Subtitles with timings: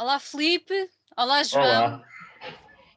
[0.00, 0.90] Olá, Felipe.
[1.14, 1.62] Olá, João.
[1.62, 2.04] Olá.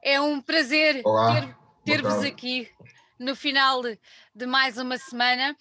[0.01, 2.27] É um prazer ter- ter-vos tarde.
[2.29, 2.71] aqui
[3.19, 3.81] no final
[4.33, 5.53] de mais uma semana.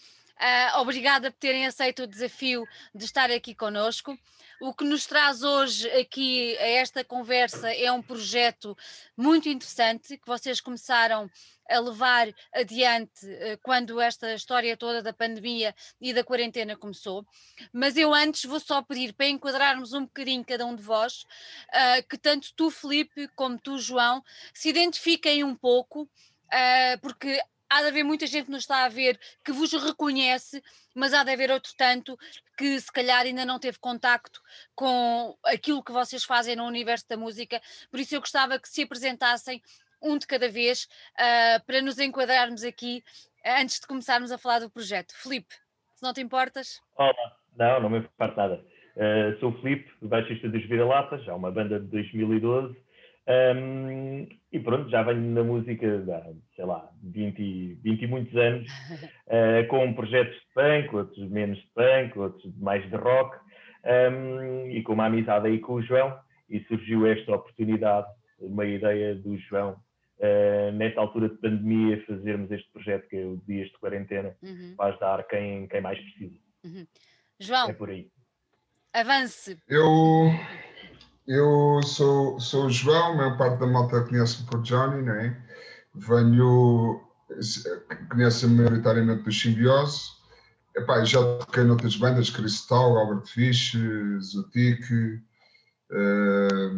[0.44, 4.18] Ah, obrigada por terem aceito o desafio de estar aqui conosco.
[4.60, 8.76] O que nos traz hoje aqui a esta conversa é um projeto
[9.16, 11.30] muito interessante que vocês começaram
[11.70, 17.24] a levar adiante eh, quando esta história toda da pandemia e da quarentena começou.
[17.72, 21.24] Mas eu antes vou só pedir para enquadrarmos um bocadinho cada um de vós,
[21.72, 26.10] ah, que tanto tu, Felipe, como tu, João, se identifiquem um pouco,
[27.00, 27.40] porque
[27.72, 30.62] há de haver muita gente que nos está a ver que vos reconhece,
[30.94, 32.18] mas há de haver outro tanto
[32.56, 34.40] que se calhar ainda não teve contacto
[34.74, 38.82] com aquilo que vocês fazem no universo da música, por isso eu gostava que se
[38.82, 39.62] apresentassem
[40.02, 40.86] um de cada vez
[41.18, 43.02] ah, para nos enquadrarmos aqui
[43.44, 45.14] ah, antes de começarmos a falar do projeto.
[45.16, 45.54] Felipe,
[45.94, 46.82] se não te importas?
[46.96, 47.36] Olá.
[47.56, 48.64] Não, não me importa nada.
[48.96, 52.76] Uh, sou o Filipe, baixista dos Vira-Latas, já uma banda de 2012.
[53.28, 58.36] Um, e pronto, já venho na música há, sei lá, 20, e- 20 e muitos
[58.36, 63.38] anos, uh, com projetos de punk, outros menos de punk, outros mais de rock,
[63.84, 66.18] um, e com uma amizade aí com o João,
[66.50, 68.08] e surgiu esta oportunidade,
[68.40, 69.80] uma ideia do João,
[70.18, 74.74] uh, nesta altura de pandemia, fazermos este projeto que é o Dias de Quarentena, Uhum,
[74.76, 76.36] para ajudar quem, quem mais precisa.
[76.64, 76.86] uhum.
[77.40, 78.08] É João, por aí.
[78.92, 79.56] avance.
[79.68, 79.86] Eu,
[81.26, 85.36] eu sou, sou o João, a maior parte da malta conhece-me por Johnny, não é?
[85.94, 87.00] Venho,
[88.10, 90.00] conhece-me maioritariamente do Simbiose.
[90.74, 93.76] Epá, já toquei noutras bandas, Cristal, Albert Fish,
[94.20, 95.20] Zotic
[95.90, 96.70] eh,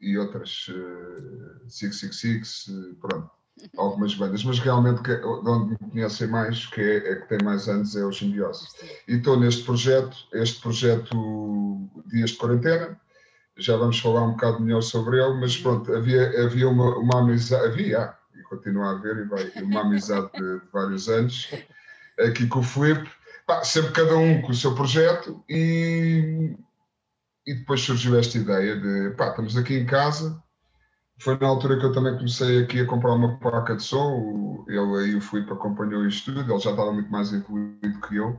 [0.00, 3.30] e outras, eh, 666, eh, pronto,
[3.76, 7.38] algumas bandas, mas realmente que, de onde me conhecem mais, que é, é que tem
[7.44, 8.66] mais anos, é o Simbiose
[9.06, 12.98] e estou neste projeto, este projeto Dias de Quarentena.
[13.58, 17.66] Já vamos falar um bocado melhor sobre ele, mas pronto, havia, havia uma, uma amizade,
[17.66, 21.50] havia, e continua a haver, e vai, uma amizade de, de vários anos,
[22.18, 23.10] aqui com o Filipe,
[23.48, 26.54] Pá, sempre cada um com o seu projeto, e,
[27.46, 30.38] e depois surgiu esta ideia de, pá, estamos aqui em casa,
[31.18, 34.98] foi na altura que eu também comecei aqui a comprar uma placa de som, ele
[34.98, 38.38] aí, o Filipe, acompanhou isto tudo, ele já estava muito mais evoluído que eu,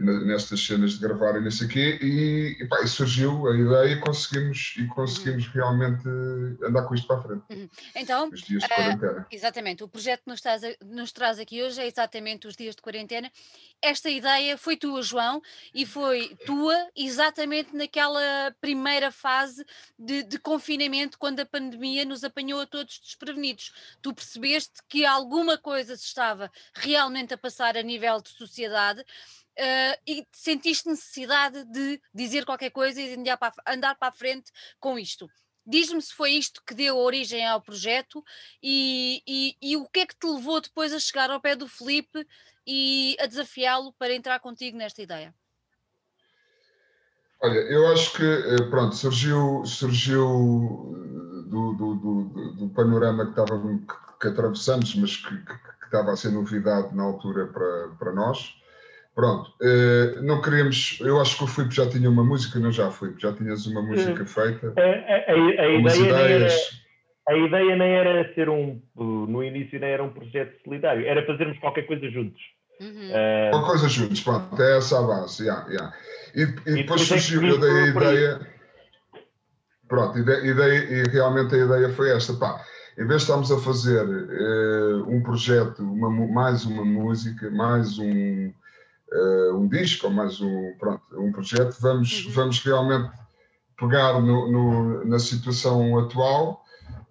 [0.00, 3.92] nestas cenas de gravar e não sei quê, e, e, pá, e surgiu a ideia
[3.92, 6.08] e conseguimos, e conseguimos realmente
[6.62, 9.26] andar com isto para a frente, Então, os dias de Ah, quarentena.
[9.30, 12.82] Exatamente, o projeto que nos traz, nos traz aqui hoje é exatamente os dias de
[12.82, 13.30] quarentena.
[13.80, 15.40] Esta ideia foi tua, João,
[15.72, 19.64] e foi tua exatamente naquela primeira fase
[19.98, 23.72] de, de confinamento, quando a pandemia nos apanhou a todos desprevenidos.
[24.02, 29.04] Tu percebeste que alguma coisa se estava realmente a passar a nível de sociedade.
[29.56, 34.50] Eh, e sentiste necessidade de dizer qualquer coisa e andar para, andar para a frente
[34.80, 35.30] com isto.
[35.66, 38.22] Diz-me se foi isto que deu origem ao projeto
[38.62, 41.66] e, e- e o que é que te levou depois a chegar ao pé do
[41.66, 42.26] Felipe
[42.66, 45.34] e a desafiá-lo para entrar contigo nesta ideia?
[47.42, 53.30] Olha, eu acho que, eh, pronto, surgiu, surgiu eh, do, do, do- do panorama que,
[53.30, 57.88] estava, que, que atravessamos, mas que, que, que estava a ser novidade na altura para,
[57.98, 58.54] para nós.
[59.14, 62.90] Pronto, eh, não queríamos, eu acho que o Filipe já tinha uma música, não já
[62.90, 66.70] Filipe, já tinhas uma música feita, A, a- a- ideia nem era, ideias.
[67.28, 71.56] a ideia nem era ser um, no início nem era um projeto solidário, era fazermos
[71.60, 72.40] qualquer coisa juntos.
[72.80, 73.10] Uhum.
[73.12, 75.44] Ah, Uma coisa juntos, pronto, é essa a base.
[75.44, 75.96] yeah, yeah.
[76.34, 78.54] E, e depois depois é surgiu, eu dei a ideia.
[79.86, 82.32] Pronto, ide- ideia, e realmente a ideia foi esta.
[82.34, 82.64] Pá,
[82.98, 88.52] em vez de estarmos a fazer eh, um projeto, uma mais uma música, mais um,
[89.14, 92.32] eh, um disco, ou mais um, pronto, um projeto, vamos, Uhum.
[92.32, 93.10] vamos realmente
[93.78, 96.62] pegar no- no- na situação atual.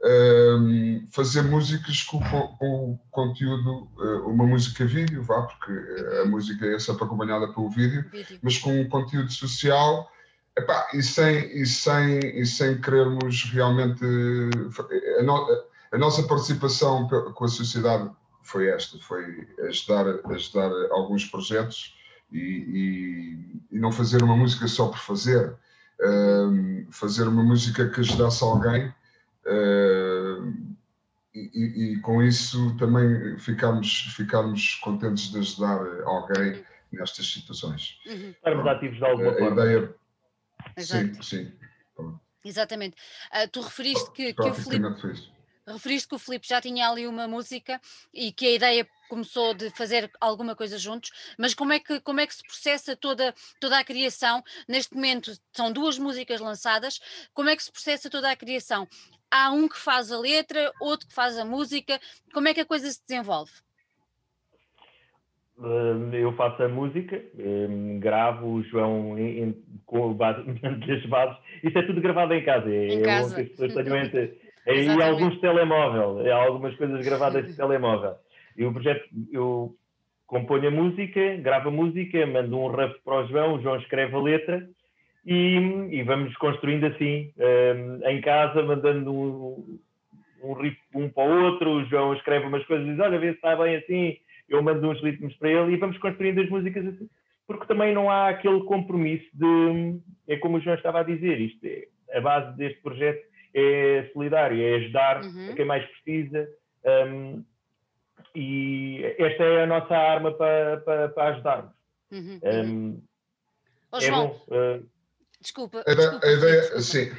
[0.05, 6.25] ehm, fazer músicas com, com- com conteúdo, eh, uma música vídeo, vá, porque eh, a
[6.25, 8.37] música é sempre acompanhada pelo vídeo, Vídeo.
[8.41, 10.09] mas com um conteúdo social
[10.57, 14.03] epá, e, sem, e, sem, e sem querermos realmente.
[15.19, 15.47] A, no-
[15.93, 18.09] a nossa participação com a sociedade
[18.43, 21.95] foi esta: foi ajudar, ajudar alguns projetos
[22.31, 25.55] e, e- e não fazer uma música só por fazer,
[26.01, 28.93] ehm, fazer uma música que ajudasse alguém.
[29.45, 30.73] ehm,
[31.35, 37.97] e, e- e com isso também ficarmos, ficarmos contentes de ajudar alguém nestas situações.
[38.05, 38.29] Uhum.
[38.29, 39.61] estarmos ativos de alguma A forma.
[39.63, 39.95] ideia,
[40.77, 41.23] Exato.
[41.23, 41.51] sim, sim,
[42.45, 42.95] Exatamente.
[43.31, 44.53] Ah, tu referiste que, que o
[45.11, 45.32] isso.
[45.67, 47.79] Referiste que o Filipe já tinha ali uma música
[48.13, 52.19] e que a ideia começou de fazer alguma coisa juntos, mas como é que, como
[52.19, 54.41] é que se processa toda, toda a criação?
[54.67, 56.99] Neste momento são duas músicas lançadas,
[57.33, 58.87] como é que se processa toda a criação?
[59.29, 61.99] Há um que faz a letra, outro que faz a música,
[62.33, 63.51] como é que a coisa se desenvolve?
[65.55, 71.37] Hum, eu faço a música, hum, gravo o João em, em, com basicamente as bases.
[71.63, 72.69] Isto é tudo gravado em casa.
[72.69, 73.39] É, em casa.
[73.39, 73.97] É as pessoas tenham
[74.65, 78.15] e alguns telemóvel, algumas coisas gravadas de telemóvel.
[78.57, 79.75] E o projeto, eu
[80.25, 84.15] componho a música, gravo a música, mando um rap para o João, o João escreve
[84.15, 84.67] a letra
[85.25, 85.57] e,
[85.91, 89.79] e vamos construindo assim, um, em casa, mandando um,
[90.43, 93.29] um riff um para o outro, o João escreve umas coisas e diz, olha, vê
[93.29, 94.17] se está bem assim,
[94.49, 97.09] eu mando uns ritmos para ele e vamos construindo as músicas assim,
[97.47, 101.65] porque também não há aquele compromisso de, é como o João estava a dizer, isto
[101.65, 105.51] é, a base deste projeto é solidário, é ajudar uhum.
[105.51, 106.49] a quem mais precisa.
[106.85, 107.43] Um,
[108.35, 111.71] e esta é a nossa arma para, para, para ajudarmos.
[112.11, 112.39] Uhum.
[112.43, 113.03] Um,
[113.91, 114.45] oh, é João, bom.
[114.47, 114.89] Uh,
[115.39, 116.81] desculpa, a, desculpa, a ideia, desculpa.
[116.81, 117.11] sim.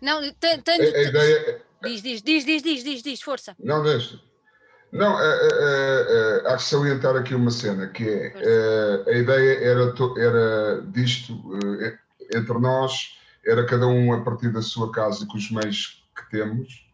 [0.00, 1.62] Não, tenho, tenho, a, a ideia...
[1.82, 3.56] Diz, diz, diz, diz, diz, diz, diz, força.
[3.58, 4.20] Não, deixa.
[4.92, 8.34] Não, a, a, a, há que salientar aqui uma cena, que é,
[9.06, 11.32] a, a ideia era, era disto,
[12.34, 13.18] entre nós,
[13.50, 16.86] era cada um a partir da sua casa e com os meios que temos,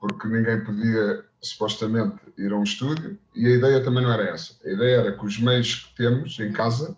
[0.00, 4.54] porque ninguém podia supostamente ir a um estúdio, e a ideia também não era essa.
[4.64, 6.96] A ideia era que os meios que temos em casa,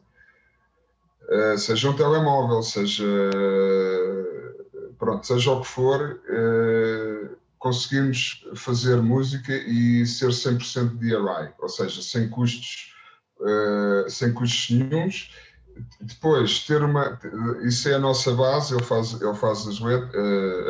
[1.29, 3.05] uh, seja um telemóvel, seja,
[4.99, 12.03] pronto, seja o que for, uh, conseguimos fazer música e ser 100% DIY, ou seja,
[12.03, 12.95] sem custos,
[13.41, 15.31] uh, sem custos nenhums.
[16.00, 17.19] Depois, ter uma.
[17.62, 20.14] Isso é a nossa base, eu faço, eu faço as letras,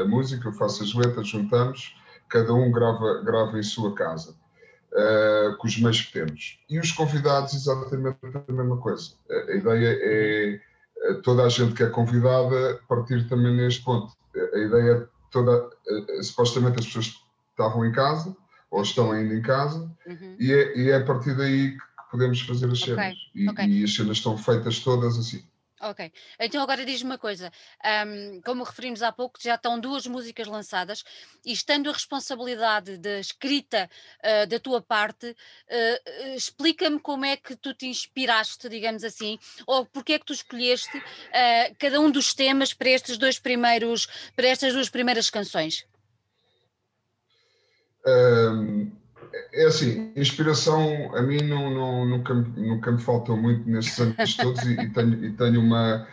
[0.01, 1.95] a música, eu faço as letras, juntamos
[2.29, 4.35] cada um grava, grava em sua casa,
[4.93, 6.59] uh, com os meios que temos.
[6.69, 8.19] E os convidados, exatamente
[8.49, 9.13] a mesma coisa.
[9.31, 10.61] A, ideia é
[11.23, 14.13] toda a gente que é convidada partir também neste ponto.
[14.35, 17.15] A ideia é toda, uh, supostamente as pessoas
[17.51, 18.37] estavam em casa,
[18.71, 20.37] ou estão ainda em casa, uhum.
[20.39, 23.15] e, é, e, é, a partir daí que podemos fazer as cenas.
[23.15, 23.17] Okay.
[23.35, 23.67] E, okay.
[23.67, 25.45] e as cenas estão feitas todas assim.
[25.79, 26.11] Ok,
[26.41, 27.53] então agora diz-me uma coisa,
[28.07, 31.05] um, como referimos há pouco, já estão duas músicas lançadas
[31.45, 33.91] e estando a responsabilidade da escrita
[34.25, 39.85] uh, da tua parte, uh, explica-me como é que tu te inspiraste, digamos assim, ou
[39.85, 44.49] porque é que tu escolheste uh, cada um dos temas para estes dois primeiros, para
[44.49, 45.87] estas duas primeiras canções?
[48.07, 48.96] Um
[49.57, 54.63] é assim, inspiração a mim não, não, nunca, nunca me faltou muito nestes anos todos
[54.65, 56.07] e, e, tenho, e tenho uma,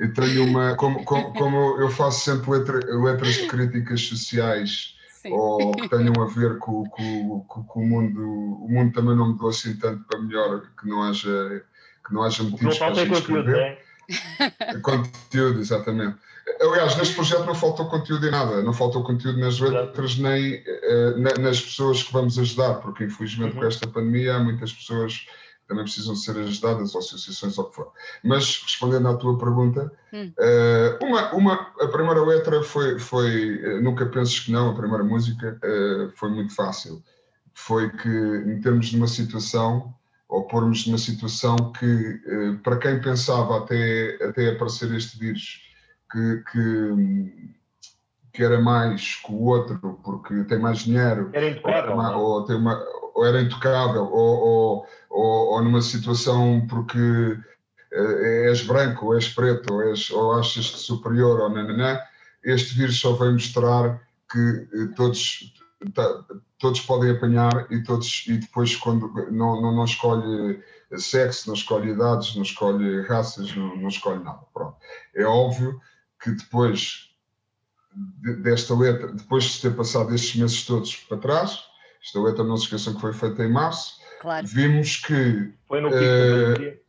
[0.00, 5.32] e tenho uma como, como, como, eu faço sempre letra, letras de críticas sociais Sim.
[5.32, 9.28] ou que tenham a ver com, com, com, com, o mundo, o mundo também não
[9.28, 11.64] mudou assim tanto para melhor que não haja,
[12.06, 13.56] que não haja motivos para a gente escrever.
[13.56, 14.78] É?
[14.82, 16.16] Conteúdo, exatamente.
[16.60, 21.40] Aliás, neste projeto não faltou conteúdo em nada, não faltou conteúdo nas letras nem uh,
[21.40, 23.60] nas pessoas que vamos ajudar, porque infelizmente uhum.
[23.60, 27.64] com esta pandemia há muitas pessoas que também precisam de ser ajudadas, ou associações ou
[27.64, 27.92] o que for.
[28.24, 30.32] Mas respondendo à tua pergunta, uhum.
[30.38, 35.04] uh, uma, uma, a primeira letra foi, foi uh, Nunca Penses Que Não, a primeira
[35.04, 35.58] música,
[36.14, 37.02] foi muito fácil.
[37.54, 39.94] Foi que metermos numa situação
[40.28, 42.20] ou pormos numa situação que,
[42.62, 45.67] para quem pensava até, até aparecer este vírus,
[46.10, 47.54] que, que,
[48.32, 52.56] que, era mais que o outro porque tem mais dinheiro, era intocável, ou, ou, tem
[52.56, 52.82] uma,
[53.14, 57.38] ou era intocável, ou, ou, ou, numa situação porque
[57.92, 62.00] eh, és branco, ou és preto, ou, és, ou achas-te superior, ou nananã,
[62.44, 64.00] este vírus só vai mostrar
[64.30, 65.52] que eh, todos,
[66.58, 70.62] todos podem apanhar e todos e depois quando não, não, não escolhe
[70.96, 74.40] sexo, não escolhe idades, não escolhe raças, não, não escolhe nada.
[74.52, 74.76] Pronto.
[75.14, 75.80] É óbvio
[76.20, 77.08] que depois
[78.42, 81.64] desta letra, depois de ter passado estes meses todos para trás,
[82.02, 84.46] esta letra não se esqueçam que foi feita em março, claro.
[84.46, 85.92] vimos que foi no uh,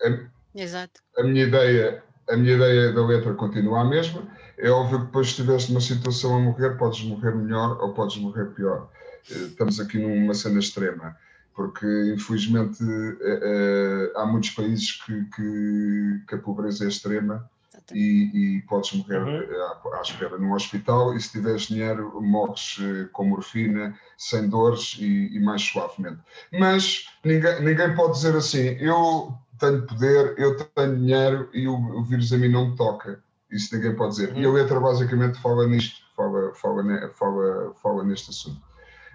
[0.03, 1.01] a, Exato.
[1.17, 4.21] a minha ideia a minha ideia da letra continua a mesma.
[4.57, 8.17] É óbvio que depois, se estiveres numa situação a morrer, podes morrer melhor ou podes
[8.17, 8.89] morrer pior.
[9.31, 11.17] Eh, estamos aqui numa cena extrema,
[11.55, 12.83] porque infelizmente
[13.21, 17.49] eh, há muitos países que, que, que a pobreza é extrema
[17.93, 19.93] e, e, podes morrer uhum.
[19.93, 24.97] à, à, espera num hospital e se tiveres dinheiro morres eh, com morfina, sem dores
[24.99, 26.19] e, e, mais suavemente.
[26.53, 32.03] Mas ninguém, ninguém pode dizer assim, eu tenho poder, eu tenho dinheiro e o, o
[32.03, 33.21] vírus a mim não me toca.
[33.51, 34.33] Isso ninguém pode dizer.
[34.33, 34.41] Uhum.
[34.41, 38.61] E a letra basicamente fala nisto, fala, fala, fala, fala neste assunto.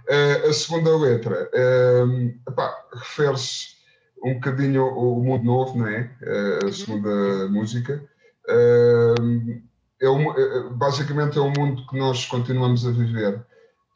[0.08, 3.74] Uh, a segunda letra uh, refere-se
[4.22, 6.10] um bocadinho ao, mundo novo, não é?
[6.22, 6.72] Uh, a uhum.
[6.72, 8.04] segunda música.
[8.48, 13.44] É um, basicamente é um mundo que nós continuamos a viver.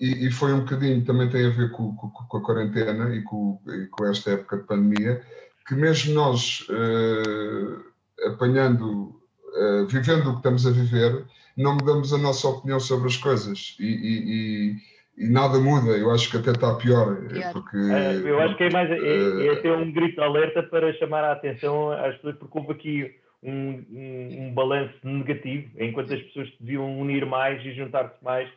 [0.00, 3.22] E, e, foi um bocadinho, também tem a ver com, com, com a quarentena e
[3.22, 5.20] com, e com, esta época de pandemia,
[5.66, 6.64] que mesmo nós
[8.24, 9.20] apanhando,
[9.88, 11.26] vivendo o que estamos a viver,
[11.56, 13.76] não mudamos a nossa opinião sobre as coisas.
[13.80, 14.76] e, e
[15.18, 17.16] e nada muda, eu acho que até está pior.
[17.26, 17.52] pior.
[17.52, 20.62] Porque, é, eu acho que é mais é, é, é ter um grito de alerta
[20.62, 23.10] para chamar a atenção às pessoas, porque houve aqui
[23.42, 28.50] um, um, um balanço negativo, enquanto as pessoas se deviam unir mais e juntar-se mais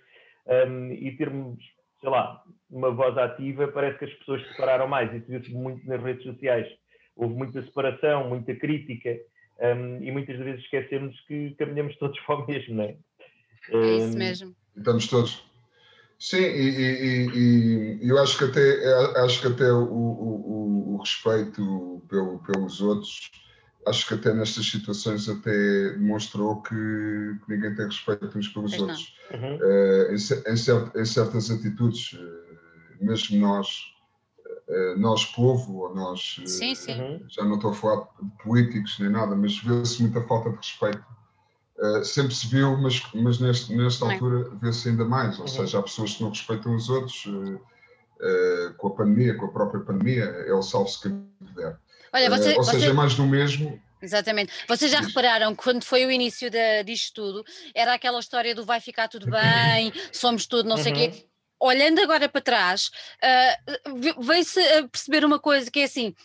[0.48, 1.60] um, e termos,
[2.00, 5.14] sei lá, uma voz ativa, parece que as pessoas se separaram mais.
[5.14, 6.68] Isso viu-se muito nas redes sociais.
[7.16, 9.20] Houve muita separação, muita crítica
[9.60, 12.96] um, e muitas vezes esquecemos que caminhamos todos para o mesmo, não é?
[13.70, 14.56] É isso mesmo.
[14.76, 15.44] Estamos todos.
[16.18, 22.02] Sim, e, e, e, eu acho que até, acho que até o, o, o respeito
[22.08, 23.32] pelo, pelos outros,
[23.88, 28.82] acho que até nestas situações até demonstrou que, que ninguém tem respeito uns pelos pois
[28.82, 29.16] outros.
[29.34, 29.56] Uhum.
[29.56, 33.78] Uh, em, em, cert, em, certas atitudes, uh, mesmo nós,
[34.68, 37.24] uh, nós povo, ou nós, sim, sim.
[37.28, 41.04] já não estou a falar de políticos nem nada, mas vê-se muita falta de respeito
[41.82, 45.40] Uh, sempre se viu, mas, mas neste, nesta altura vê-se ainda mais.
[45.40, 45.48] Ou uhum.
[45.48, 49.52] seja, há pessoas que não respeitam os outros uh, uh, com a pandemia, com a
[49.52, 51.80] própria pandemia, é o salve-se quem puder.
[52.14, 53.82] Olha, você, ou seja, é mais do mesmo.
[54.02, 54.52] Exatamente.
[54.68, 58.66] Vocês já repararam que quando foi o início de, disto tudo, era aquela história do
[58.66, 61.12] vai ficar tudo bem, somos tudo, não sei o uhum.
[61.12, 61.26] quê.
[61.60, 62.90] Olhando agora para trás,
[63.24, 66.16] uh, veio-se a perceber uma coisa que é assim: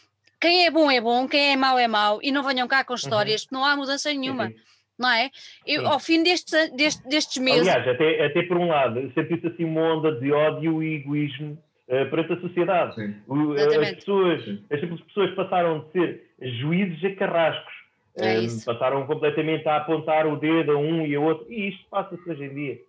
[0.40, 2.95] quem é bom é bom, quem é mau é mau, e não venham cá com
[2.95, 2.97] uhum.
[2.97, 3.49] histórias, uhum.
[3.49, 4.45] porque não há mudança nenhuma.
[4.45, 4.55] Uhum
[4.99, 5.31] não é?
[5.66, 7.69] Eu, ao fim destes, destes, destes meses.
[7.69, 11.59] Aliás, até, até por um lado, sentiu-se assim uma onda de ódio e egoísmo
[12.07, 13.14] perante a sociedade.
[13.28, 14.40] O, eh, as, pessoas,
[14.71, 17.75] as simples pessoas passaram de ser juízes a carrascos.
[18.19, 21.47] É um, passaram completamente a apontar o dedo a um e a outro.
[21.52, 22.81] E isto passa-se hoje em dia.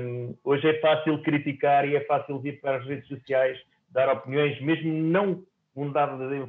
[0.00, 3.58] Um, hoje é fácil criticar e é fácil vir para as redes sociais
[3.90, 5.42] dar opiniões, mesmo não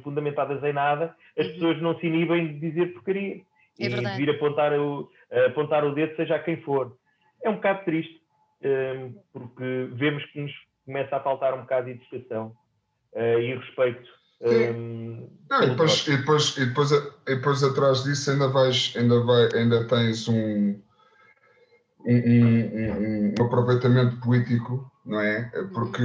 [0.02, 1.52] fundamentadas em nada, as uhum.
[1.52, 3.40] pessoas não se inibem de dizer porcaria
[3.80, 5.10] é e vir apontar o,
[5.46, 6.96] apontar o dedo, seja a quem for.
[7.42, 8.20] É um bocado triste,
[8.62, 10.52] ehm, porque vemos que nos
[10.84, 12.54] começa a faltar um bocado de educação
[13.14, 14.08] eh, e respeito.
[14.40, 19.20] Um, Não, e, depois, e, depois, e, depois, e depois atrás disso ainda vais, ainda
[19.20, 20.80] vai, ainda tens um,
[22.04, 25.42] um, um, um aproveitamento político, não é?
[25.72, 26.02] Porque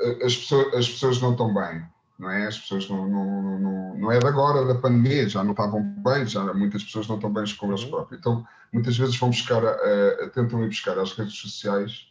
[0.00, 1.82] eh, as pessoas, as pessoas não estão bem
[2.22, 2.46] não é?
[2.46, 6.24] As pessoas não, não, não, não é de agora, da pandemia, já não estavam bem,
[6.24, 7.90] já muitas pessoas não estão bem com eles uhum.
[7.90, 8.20] próprios.
[8.20, 12.06] Então, muitas vezes vão buscar, uh, tentam ir buscar às redes sociais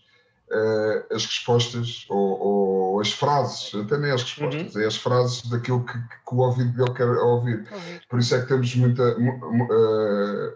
[0.51, 4.81] uh, as respostas ou, ou, as frases, até nem as respostas, uhum.
[4.81, 7.59] é as frases daquilo que, que o ouvido dele quer ouvir.
[7.59, 7.99] Uhum.
[8.09, 9.17] Por isso é que temos muita.
[9.17, 10.53] Uh,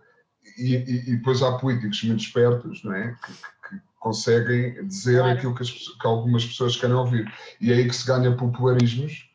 [0.58, 3.16] e, e, e, depois há políticos muito espertos, não é?
[3.26, 5.38] Que, que conseguem dizer claro.
[5.38, 7.32] aquilo que, as, que, algumas pessoas querem ouvir.
[7.60, 9.30] E é aí que se ganha popularismos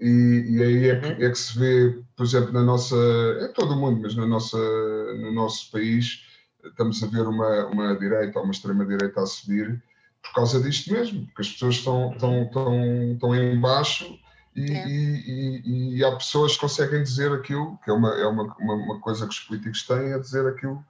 [0.00, 1.26] e, e aí é que, uhum.
[1.26, 2.96] é que, se vê, por exemplo, na nossa,
[3.40, 6.24] é todo o mundo, mas na nossa, no nosso país,
[6.64, 9.82] estamos a ver uma, uma direita ou uma extrema-direita a subir
[10.24, 14.18] por causa disto mesmo, porque as pessoas estão, estão, estão, estão em baixo
[14.56, 14.88] e, é.
[14.88, 18.74] e, e, e, há pessoas que conseguem dizer aquilo, que é, uma, é uma, uma,
[18.74, 20.84] uma coisa que os políticos têm, a dizer aquilo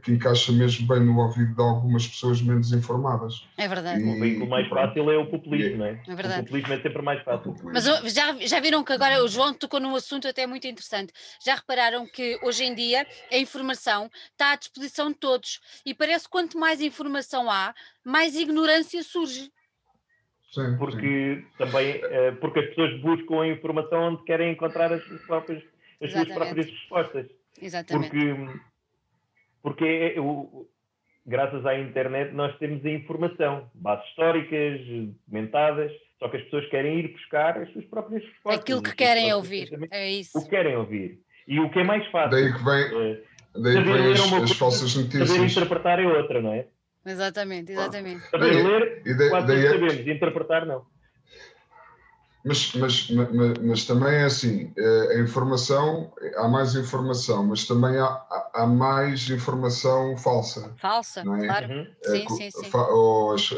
[0.00, 3.46] que encaixa mesmo bem no ouvido de algumas pessoas menos informadas.
[3.58, 4.00] É verdade.
[4.00, 6.02] E, o veículo mais fácil é o populismo, não é?
[6.08, 6.40] É verdade.
[6.40, 7.54] O populismo é sempre mais fácil.
[7.64, 7.84] Mas
[8.14, 11.12] já, já viram que agora o João tocou num assunto até muito interessante.
[11.44, 16.24] Já repararam que hoje em dia a informação está à disposição de todos e parece
[16.24, 19.50] que quanto mais informação há, mais ignorância surge.
[20.52, 21.46] Sim, porque sim.
[21.58, 25.62] também eh, porque as pessoas buscam a informação onde querem encontrar as suas próprias,
[26.02, 27.26] as suas próprias respostas.
[27.60, 28.10] Exatamente.
[28.10, 28.71] Porque
[29.62, 30.66] porque é, o,
[31.26, 37.00] graças à internet nós temos a informação, bases históricas, documentadas, só que as pessoas querem
[37.00, 38.60] ir buscar as suas próprias respostas.
[38.60, 40.38] Aquilo que querem ouvir, é isso.
[40.38, 41.20] O que querem ouvir.
[41.46, 42.30] E o que é mais fácil.
[42.30, 43.22] Daí que vem, é,
[43.54, 45.28] daí vem as, as falsas notícias.
[45.28, 46.66] Saber interpretar é outra, não é?
[47.04, 48.20] Exatamente, exatamente.
[48.30, 50.86] Saber daí, ler, daí, quase daí, é sabemos, interpretar não.
[52.44, 57.96] Mas, mas, mas, mas, também é assim, eh, a informação, há mais informação, mas também
[57.98, 60.72] há, há mais informação falsa.
[60.76, 61.22] Falsa, é?
[61.22, 61.72] claro.
[61.72, 61.86] Uhum.
[62.02, 62.70] Sim, sim, sim.
[62.74, 63.48] Ou as,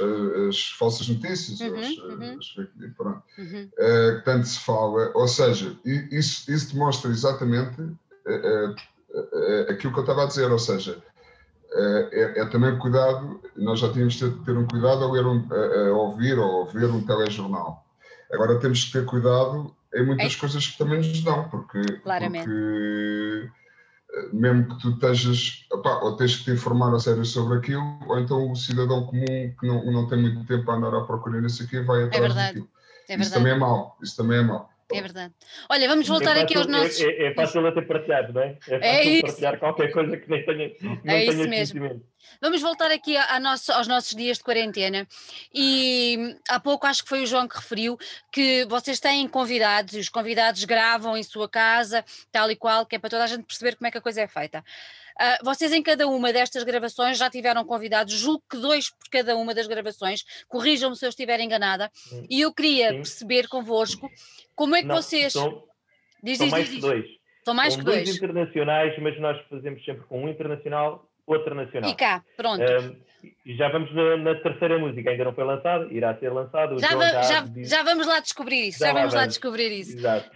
[0.51, 2.39] as falsas notícias, uhum, as, uhum.
[2.39, 3.71] As, pronto, uhum.
[3.79, 5.11] Uh, que tanto se fala.
[5.15, 7.81] Ou seja, isso, isso demonstra exatamente
[9.71, 11.03] aquilo que eu estava a dizer, ou seja,
[11.73, 15.45] é, é, também cuidado, nós já tínhamos de ter, ter um cuidado ao ler um,
[15.51, 17.84] a, a, ouvir ou a ver um telejornal.
[18.35, 20.39] Agora temos que ter cuidado em muitas é.
[20.39, 23.51] coisas que também nos dão, porque, porque
[24.15, 28.19] eh, mesmo que tu estejas, ou tens que te informar a sério sobre aquilo, ou
[28.19, 31.63] então o cidadão comum que não, não tem muito tempo a andar à procura nisso
[31.63, 32.47] aqui vai atrás é verdade.
[32.49, 32.69] daquilo.
[33.09, 34.74] É isso também é mau, isso também é mau.
[34.93, 35.35] É verdade.
[35.71, 37.01] Olha, vamos voltar é aqui aos nossos.
[37.01, 38.59] É, é, é fácil até partilhar, não é?
[38.69, 40.71] É, é fácil partilhar qualquer coisa que nem tenha.
[41.05, 42.05] Não é isso mesmo.
[42.41, 45.07] Vamos voltar aqui a, a nosso, aos nossos dias de quarentena.
[45.53, 47.99] E há pouco acho que foi o João que referiu
[48.33, 52.97] que vocês têm convidados e os convidados gravam em sua casa, tal e qual, que
[52.97, 54.65] é para toda a gente perceber como é que a coisa é feita.
[55.15, 59.37] Uh, vocês em cada uma destas gravações já tiveram convidados, julgo que dois por cada
[59.37, 61.89] uma das gravações, corrijam-me se eu estiver enganada,
[62.29, 62.97] e eu queria Sim.
[62.97, 64.11] perceber convosco
[64.55, 65.33] como é que Não, vocês.
[65.33, 65.63] São,
[66.23, 67.07] diz, são diz, mais diz, que dois.
[67.45, 68.05] São mais são que dois.
[68.05, 71.91] dois internacionais, mas nós fazemos sempre com um internacional, outro nacional.
[71.91, 72.63] E cá, pronto.
[73.45, 76.79] e já vamos na, na, terceira música, ainda não foi lançada, irá ser lançado.
[76.79, 79.97] Já, já, já, já, vamos lá descobrir isso, já, vamos lá descobrir isso.
[79.97, 80.31] Exato.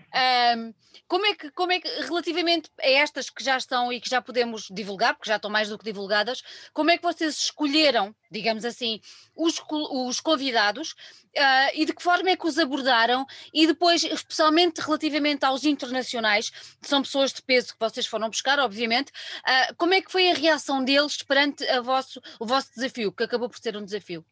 [0.57, 0.75] Um,
[1.09, 4.21] como é, que, como é que, relativamente a estas que já estão e que já
[4.21, 6.43] podemos divulgar, porque já estão mais do que divulgadas,
[6.75, 9.01] como é que vocês escolheram, digamos assim,
[9.37, 14.81] os, os convidados uh, e de que forma é que os abordaram e depois, especialmente
[14.81, 19.95] relativamente aos internacionais, que são pessoas de peso que vocês foram buscar, obviamente, uh, como
[19.95, 23.77] é que foi a reação deles perante vosso, o vosso desafio, que acabou por ser
[23.77, 24.25] um desafio?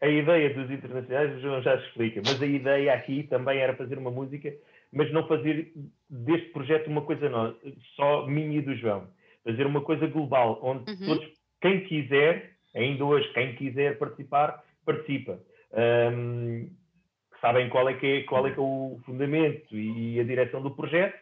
[0.00, 3.96] A ideia dos internacionais, o João já explica, mas a ideia aqui também era fazer
[3.96, 4.52] uma música
[4.94, 5.72] mas não fazer
[6.08, 7.56] deste projeto uma coisa nova,
[7.96, 9.08] só minha e do João.
[9.42, 11.06] Fazer uma coisa global, onde uhum.
[11.06, 11.26] todos,
[11.64, 15.40] quem quiser, ainda hoje, quem quiser participar, participa.
[15.72, 16.68] Um,
[17.40, 20.72] sabem qual é, que é, qual é que é o fundamento e a direção do
[20.72, 21.18] projeto.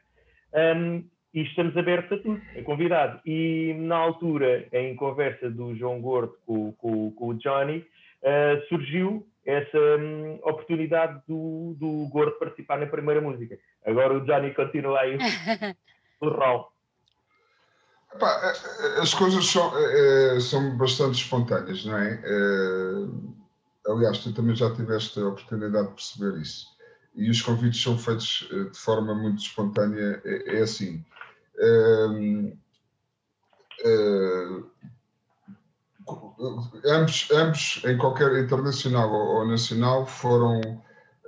[0.52, 3.20] Um, e estamos abertos a tudo, a convidado.
[3.24, 9.24] E na altura, em conversa do João Gordo com, com, com o Johnny, uh, surgiu
[9.46, 13.56] essa hum, oportunidade do, do Gordo participar na primeira música.
[13.86, 15.16] Agora o Johnny continua aí
[16.20, 16.72] o rol.
[19.00, 22.20] As coisas são, é, são bastante espontâneas, não é?
[22.24, 23.90] é?
[23.90, 26.66] Aliás, tu também já tiveste a oportunidade de perceber isso.
[27.14, 30.20] E os convites são feitos de forma muito espontânea.
[30.24, 31.04] É, é assim.
[31.58, 32.06] É,
[36.86, 40.60] ambos, ambos, em qualquer internacional ou, nacional, foram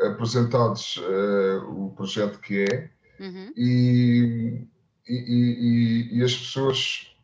[0.01, 3.53] apresentados uh, o projeto que é uhum.
[3.57, 4.67] e,
[5.09, 7.15] e, e, e, as pessoas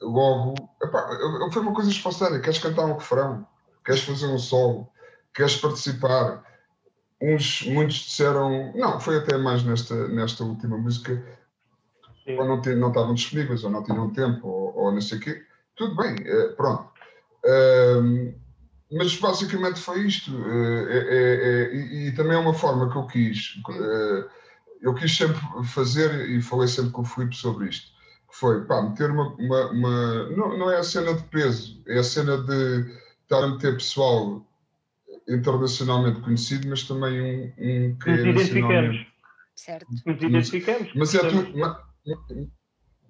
[0.00, 0.54] logo.
[0.82, 1.08] Epá,
[1.52, 3.46] foi uma coisa espontânea: queres cantar um refrão,
[3.84, 4.88] queres fazer um solo,
[5.34, 6.42] queres participar.
[7.22, 11.24] Uns, muitos disseram, não, foi até mais nesta, nesta última música,
[12.24, 12.36] Sim.
[12.36, 15.46] ou não, não estavam disponíveis, ou não tinham tempo, ou, ou não sei o quê
[15.76, 16.90] tudo bem, eh, pronto.
[18.92, 20.30] mas basicamente foi isto.
[20.48, 23.60] É, é, é, e, e, também é uma forma que eu quis.
[23.68, 24.24] Eh,
[24.84, 27.90] eu quis sempre fazer, e falei sempre com o Filipe sobre isto,
[28.30, 29.34] que foi, pá, meter uma...
[29.36, 33.48] uma, uma não, não é a cena de peso, é a cena de estar a
[33.48, 34.46] meter pessoal
[35.26, 39.06] internacionalmente conhecido, mas também um, um que Nos identificamos.
[39.56, 39.86] Certo.
[40.04, 40.92] Nos identificamos.
[40.94, 41.52] Mas, é tudo,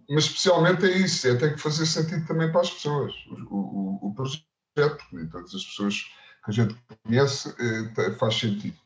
[0.09, 3.13] mas especialmente é isso, é tem que fazer sentido também para as pessoas.
[3.51, 6.05] O, o, o projeto, nem todas as pessoas
[6.45, 8.77] que a gente conhece eh, faz sentido,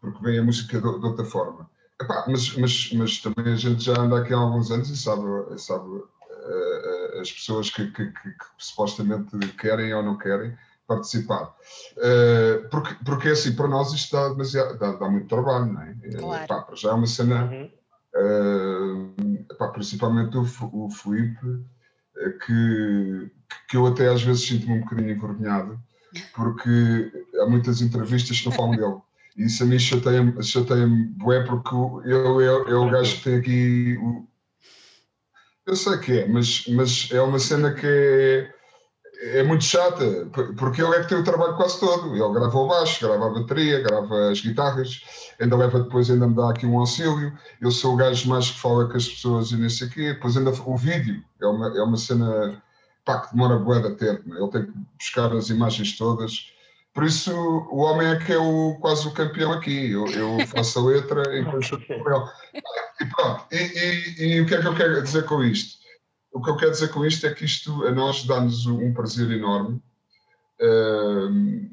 [0.00, 1.70] porque vem a música de, de outra forma.
[2.02, 5.22] Epá, mas, mas, mas também a gente já anda aqui há alguns anos e sabe,
[5.58, 11.54] sabe uh, as pessoas que, que, que, que, supostamente querem ou não querem participar.
[11.96, 15.94] Uh, porque, porque assim, para nós isto dá, demasiado, dá, dá muito trabalho, não é?
[16.18, 16.44] Claro.
[16.44, 17.44] Epá, já é uma cena.
[17.44, 17.82] Uhum
[18.14, 19.14] Uh,
[19.50, 21.64] epá, principalmente o, o Felipe,
[22.44, 23.30] que,
[23.68, 25.80] que eu até às vezes sinto-me um bocadinho envergonhado,
[26.34, 27.10] porque
[27.40, 29.00] há muitas entrevistas que não falam dele.
[29.36, 33.98] Isso a mim chateia-me chateia bué, porque ele é, é o gajo que tem aqui.
[33.98, 34.26] O...
[35.66, 38.52] Eu sei que é, mas, mas é uma cena que é
[39.22, 42.14] é muito chata, porque ele é que tem o trabalho quase todo.
[42.14, 45.00] Ele grava o baixo, grava a bateria, grava as guitarras,
[45.40, 47.32] ainda leva depois, ainda me dá aqui um auxílio.
[47.60, 50.12] Eu sou o gajo mais que fala com as pessoas e nem sei o quê.
[50.14, 52.60] Depois ainda o vídeo é uma, é uma cena
[53.04, 54.22] pá, que demora bué de tempo.
[54.34, 56.52] Ele tem que buscar as imagens todas.
[56.94, 57.32] Por isso,
[57.70, 59.90] o homem é que é o, quase o campeão aqui.
[59.90, 62.30] Eu, eu faço a letra e depois com ele.
[63.00, 63.46] E pronto.
[63.50, 65.82] E, e, e o que é que eu quero dizer com isto?
[66.32, 69.30] o que eu quero dizer com isto é que isto a nós dá-nos um prazer
[69.30, 69.82] enorme.
[70.60, 71.70] Uh,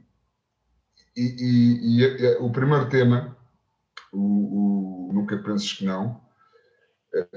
[1.15, 3.35] e, e, e, o primeiro tema,
[4.11, 6.19] o, o, Nunca Penses Que Não,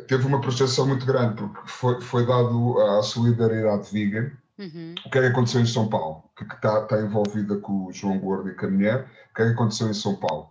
[0.07, 4.33] teve uma projeção muito grande, porque foi, foi dado à solidariedade vegan.
[4.62, 4.94] Uhum.
[5.05, 6.22] O que é que aconteceu em São Paulo?
[6.37, 9.09] Que está, está envolvida com o João Gordo e com a mulher.
[9.31, 10.51] O que é que aconteceu em São Paulo?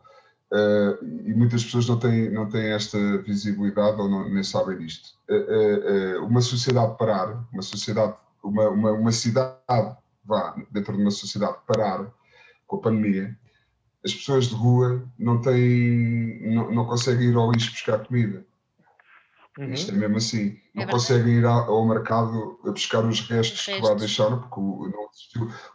[0.52, 5.12] Uh, e muitas pessoas não têm, não têm esta visibilidade ou não, nem sabem disto.
[5.30, 9.96] Uh, uh, uma sociedade parar, uma sociedade, uma, uma, uma cidade,
[10.26, 12.06] vá, dentro de uma sociedade parar
[12.68, 13.34] com a pandemia,
[14.04, 18.46] as pessoas de rua não têm, não, não conseguem ir ao lixo buscar comida.
[19.58, 19.74] Uhum.
[19.74, 20.58] Isto é mesmo assim.
[20.74, 23.66] É não é conseguem ir ao mercado a buscar os restos, os restos.
[23.66, 25.10] que lá deixaram, porque não,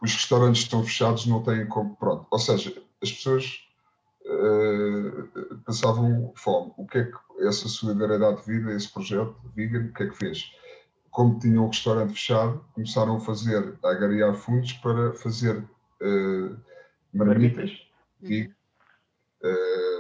[0.03, 1.95] os restaurantes estão fechados, não têm como.
[1.97, 2.27] Pronto.
[2.31, 3.61] Ou seja, as pessoas
[4.25, 6.73] uh, passavam fome.
[6.77, 10.17] O que é que essa solidariedade de vida, esse projeto vegan, o que é que
[10.17, 10.51] fez?
[11.11, 16.57] Como tinham o restaurante fechado, começaram a fazer, a agariar fundos para fazer uh,
[17.13, 17.71] marmitas
[18.23, 18.51] e
[19.43, 19.96] uh,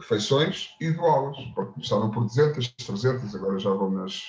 [0.00, 1.36] refeições e doá-las.
[1.54, 4.22] Começaram por 200, 300, agora já vão nas,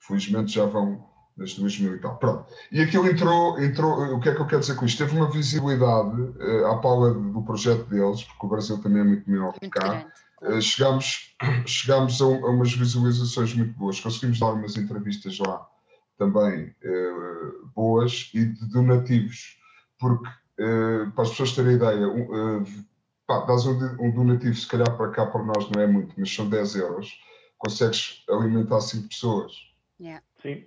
[0.00, 1.04] felizmente já vão
[1.38, 2.16] nas 2000 e tal.
[2.16, 2.52] Pronto.
[2.70, 4.98] E aquilo entrou, entrou, o que é que eu quero dizer com isto?
[4.98, 9.30] Teve uma visibilidade uh, à pala do projeto deles, porque o Brasil também é muito
[9.30, 10.06] maior que cá.
[10.42, 15.66] Uh, chegámos, chegámos a, a, umas visualizações muito boas, conseguimos dar umas entrevistas lá
[16.18, 19.56] também uh, boas e de donativos,
[20.00, 20.28] porque
[21.14, 22.64] para as pessoas terem ideia, um,
[23.28, 26.34] pá, dás um, um donativo, se calhar para cá para nós não é muito, mas
[26.34, 27.20] são 10 euros,
[27.58, 29.52] consegues alimentar 5 pessoas.
[30.00, 30.24] Yeah.
[30.42, 30.64] Sim.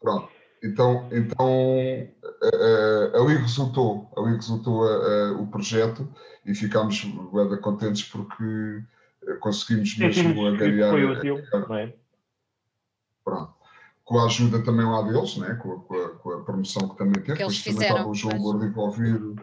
[0.00, 0.30] Pronto.
[0.62, 6.08] Então, então uh, ali resultou, ali resultou uh, o projeto
[6.46, 8.82] e ficámos bem contentes porque
[9.40, 10.90] conseguimos mesmo agariar.
[10.90, 11.94] Foi útil, não é?
[13.24, 13.54] Pronto.
[14.04, 15.54] Com a ajuda também lá deles, né?
[15.54, 18.38] com, a, com, a, com a promoção que também teve, depois também estava o João
[18.38, 19.36] Gordo envolvido,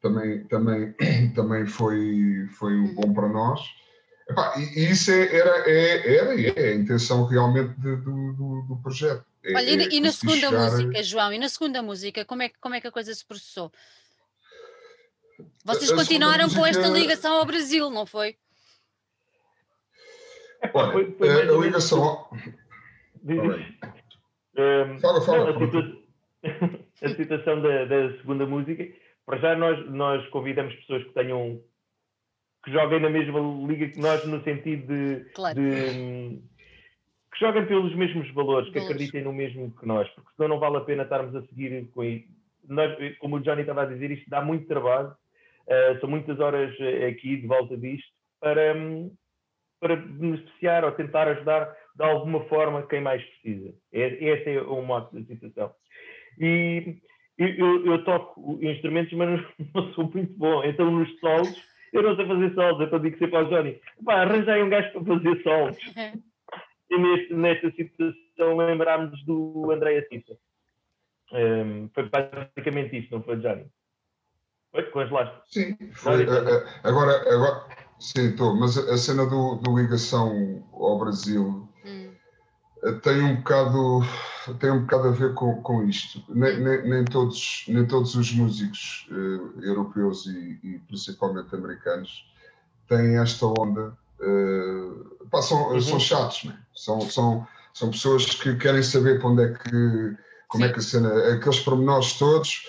[0.00, 0.94] também, também,
[1.34, 3.60] também foi, foi um bom para nós.
[4.28, 8.62] Epá, e, isso é, era, é, era e é a intenção realmente de, do, do,
[8.68, 10.70] do projeto é, Olha, e, e na segunda chegar...
[10.70, 13.72] música, João, e na segunda música, como é, como é que a coisa se processou?
[15.64, 16.60] Vocês a continuaram música...
[16.60, 18.36] com esta ligação ao Brasil, não foi?
[20.74, 22.02] Olha, foi, foi a, a ligação.
[22.02, 22.30] Ao...
[23.24, 25.52] Um, fala, fala.
[25.52, 26.02] Não, a, situa...
[27.02, 28.88] a, situação da, da, segunda música,
[29.28, 31.60] para já nós, nós convidamos pessoas que tenham
[32.64, 35.54] que joguem na mesma liga que nós, no sentido de, claro.
[35.54, 36.40] de
[37.34, 40.78] que joguem pelos mesmos valores, que acreditem no mesmo que nós, porque senão não vale
[40.78, 42.26] a pena estarmos a seguir com isso.
[42.66, 46.74] Nós, como o Johnny estava a dizer, isto dá muito trabalho, uh, são muitas horas
[46.80, 48.10] eh, aqui de volta disto,
[48.40, 49.14] para, um,
[49.78, 53.74] para beneficiar ou tentar ajudar de alguma forma quem mais precisa.
[53.92, 55.74] É, essa é o modo da situação.
[56.38, 56.96] E
[57.38, 59.40] eu, eu, toco instrumentos, mas
[59.74, 60.64] não sou muito bom.
[60.64, 62.86] Então, nos solos, eu não sei fazer solos.
[62.86, 65.76] Então, digo sempre ao Johnny: pá, arranjai um gajo para fazer solos.
[66.90, 70.36] e neste, nesta situação lembrámos do André Cissa.
[71.30, 73.66] Um, foi basicamente isto, não foi, Johnny?
[74.72, 75.42] Foi com as lastas.
[75.46, 77.66] Sim, foi, uh, agora, agora,
[77.98, 82.14] sim, estou, mas a cena do, do ligação ao Brasil hum.
[83.02, 84.00] tem um bocado
[84.54, 86.22] tem um bocado a ver com, com isto.
[86.28, 92.26] Nem, nem, nem todos, nem todos os músicos uh, europeus e, e, principalmente americanos
[92.88, 95.80] têm esta onda uh, pá, são, uhum.
[95.80, 96.56] são chatos, né?
[96.74, 100.16] são, são, são pessoas que querem saber para onde é que,
[100.48, 100.70] como Sim.
[100.70, 102.66] é que a cena, aqueles pormenores todos.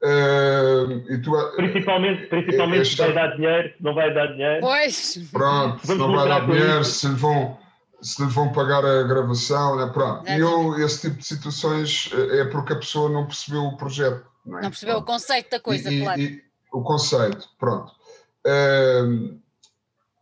[0.00, 4.26] Uh, e tu, principalmente principalmente é, é se vai dar dinheiro, se não vai dar
[4.26, 4.60] dinheiro.
[4.60, 5.28] Pois.
[5.32, 7.58] Pronto, se não vai dar dinheiro, se lhe vão
[8.00, 9.86] se lhe vão pagar a gravação, né?
[9.92, 10.28] pronto.
[10.28, 14.24] E eu, esse tipo de situações é porque a pessoa não percebeu o projeto.
[14.44, 14.62] Não, é?
[14.62, 15.08] não percebeu pronto.
[15.08, 16.20] o conceito da coisa, e, claro.
[16.20, 17.92] E, o conceito, pronto.
[18.46, 19.38] Uh,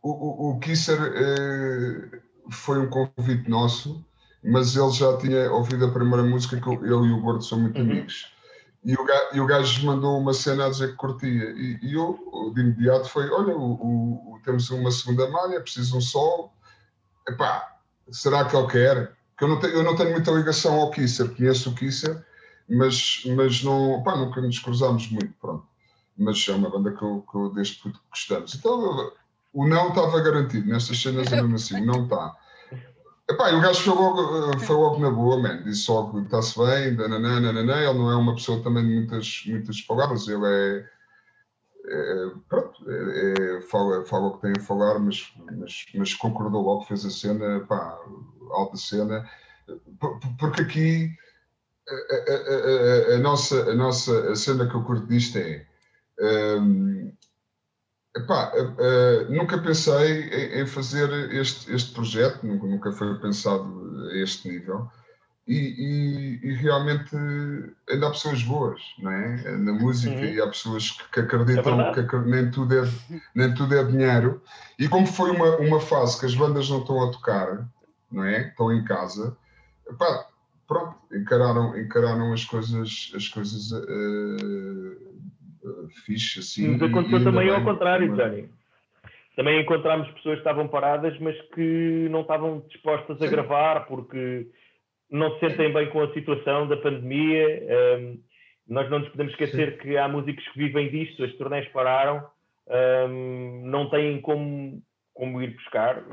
[0.03, 4.05] o, o, Kisser eh, foi um convite nosso,
[4.43, 7.77] mas ele já tinha ouvido a primeira música, que ele e o Gordo são muito
[7.77, 7.91] uhum.
[7.91, 8.31] amigos.
[8.85, 11.29] E o, gajo, e o gajo mandou uma cena a dizer que curtia.
[11.29, 12.17] E, e eu,
[12.53, 16.53] de imediato, foi: Olha, o, o, temos uma segunda malha, preciso de um sol.
[17.27, 17.77] Epá,
[18.11, 19.17] será que ele quer?
[19.39, 22.25] Eu não, tenho, eu não tenho muita ligação ao Kisser, conheço o Kisser,
[22.69, 25.33] mas, mas não, pá, nunca nos cruzamos muito.
[25.39, 25.65] Pronto.
[26.17, 28.55] Mas é uma banda que eu, que eu desde que gostamos.
[28.55, 29.11] Então
[29.53, 32.35] o não estava garantido nestas cenas é assim, não está.
[33.29, 35.63] Epá, o gajo foi logo, eh, foi logo na boa, man.
[35.63, 37.81] disse logo, está-se bem, nananã.
[37.81, 40.85] ele não é uma pessoa também de muitas, muitas palavras, ele é,
[41.87, 46.85] é pronto, é, fala, fala o que tem a falar, mas, mas, mas concordou logo,
[46.85, 47.97] fez a cena, pá,
[48.51, 49.29] alta cena,
[50.39, 51.15] porque aqui
[51.89, 55.65] a, a, a, a, nossa, a nossa a cena que eu curto disto é
[56.59, 57.11] um,
[58.17, 64.17] Epá, uh, nunca pensei em, em, fazer este, este projeto, nunca, nunca foi pensado a
[64.17, 64.89] este nível.
[65.47, 67.15] E, e, e, realmente
[67.89, 69.57] ainda há pessoas boas não é?
[69.57, 70.25] na música uhum.
[70.25, 72.83] e há pessoas que, que acreditam é que nem tudo, é,
[73.33, 74.41] nem tudo é dinheiro.
[74.77, 77.65] E como foi uma, uma fase que as bandas não estão a tocar,
[78.11, 78.49] não é?
[78.49, 79.37] estão em casa,
[79.89, 80.27] epá,
[80.67, 84.97] pronto, encararam, encararam as coisas, as coisas uh,
[85.63, 86.67] uh, fixe assim.
[86.73, 88.49] Nos aconteceu também ao contrário, Johnny.
[89.37, 94.47] Também encontramos pessoas que estavam paradas, mas que não estavam dispostas a gravar porque
[95.09, 97.63] não se sentem bem com a situação da pandemia.
[97.99, 98.21] Um,
[98.67, 99.77] nós não nos podemos esquecer Sim.
[99.77, 102.25] que há músicos que vivem disto, as turnés pararam,
[103.09, 104.81] um, não têm como,
[105.13, 106.03] como ir buscar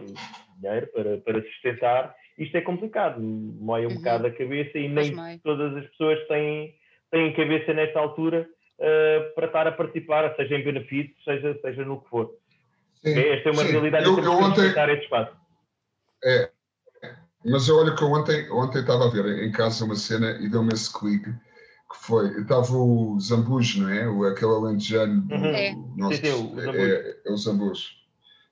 [0.61, 3.97] dinheiro para, para sustentar isto é complicado, mói um uhum.
[3.97, 6.75] bocado a cabeça e nem todas as pessoas têm,
[7.11, 12.01] têm cabeça nesta altura uh, para estar a participar, seja em benefícios, seja, seja no
[12.03, 12.31] que for.
[13.05, 13.73] Sim, Esta é uma sim.
[13.73, 14.93] realidade eu, que temos eu ontem...
[14.93, 15.37] esse espaço.
[16.25, 16.51] É,
[17.45, 20.73] mas olha que eu ontem, ontem estava a ver em casa uma cena e deu-me
[20.73, 24.09] esse clique que foi, estava o Zambujo, não é?
[24.09, 25.45] O, aquele alentejano uhum.
[25.47, 25.75] é.
[25.97, 28.05] nosso, sim, sim, o é, é, é o Zambujo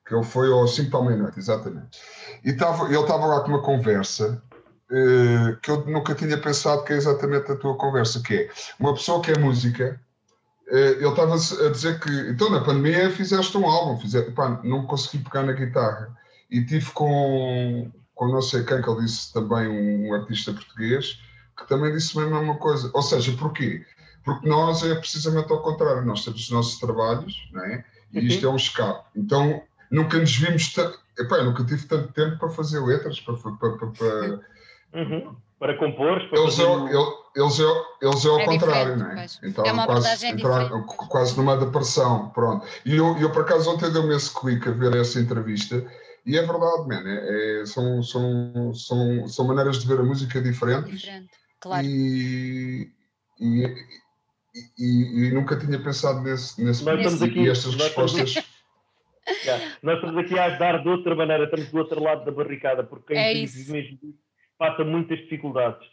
[0.07, 1.99] que ele foi ao 5 para a meia-noite, exatamente.
[2.45, 4.43] E tava, ele estava lá com uma conversa
[4.91, 8.95] uh, que eu nunca tinha pensado que é exatamente a tua conversa, que é uma
[8.95, 10.01] pessoa que é música,
[10.69, 14.87] uh, ele estava a dizer que, então na pandemia fizeste um álbum, fizeste, pá, não
[14.87, 16.15] consegui pegar na guitarra,
[16.51, 21.21] e tive com, com não sei quem, que ele disse também, um, um artista português,
[21.57, 22.91] que também disse a mesma coisa.
[22.95, 23.85] Ou seja, porquê?
[24.25, 27.85] Porque nós é precisamente ao contrário, nós temos os nossos trabalhos, não é?
[28.13, 28.51] E isto uhum.
[28.51, 29.05] é um escape.
[29.17, 30.75] Então, nunca nos vimos.
[31.19, 33.35] Epá, nunca tive tanto tempo para fazer letras, para.
[33.37, 34.53] para, para, para...
[34.95, 35.35] Uhum.
[35.59, 36.21] para compor.
[36.29, 36.69] Para eles, fazer...
[36.69, 39.25] é, eles, é, eles é ao é contrário, não é?
[39.43, 40.69] Então, é quase, entrar,
[41.09, 42.29] quase numa depressão.
[42.29, 42.67] Pronto.
[42.85, 45.83] E eu, eu, por acaso, ontem deu-me esse clique a ver essa entrevista.
[46.25, 50.41] E é verdade, man, é, é, são, são, são, são maneiras de ver a música
[50.41, 51.01] diferentes.
[51.01, 51.31] Diferente,
[51.61, 51.85] claro.
[51.85, 52.93] E,
[53.41, 53.67] e,
[54.79, 57.27] e, e, nunca tinha pensado nesse, nesse ponto.
[57.27, 58.35] E estas respostas.
[59.45, 59.77] Yeah.
[59.85, 63.15] Nós estamos aqui a ajudar de outra maneira, estamos do outro lado da barricada, porque
[63.15, 63.99] quem é vive mesmo
[64.59, 65.87] passa muitas dificuldades.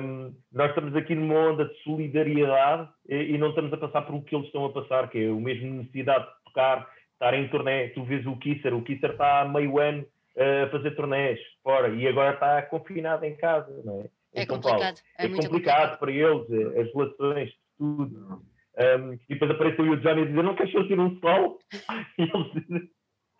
[0.00, 4.14] Um, nós estamos aqui numa onda de solidariedade e, e, não estamos a passar por
[4.14, 7.48] o que eles estão a passar, que é o mesmo necessidade de tocar, estar em
[7.48, 7.88] turnê.
[7.88, 11.88] Tu vês o Kisser, o Kisser está há meio ano uh, a fazer turnés fora
[11.88, 14.42] e agora está confinado em casa, não é?
[14.42, 15.00] é complicado.
[15.18, 18.42] É, é complicado, complicado, para eles, eh, as relações, tudo.
[18.78, 21.58] Um, e depois apareceu o Johnny a dizer: Não queres sentir um sol?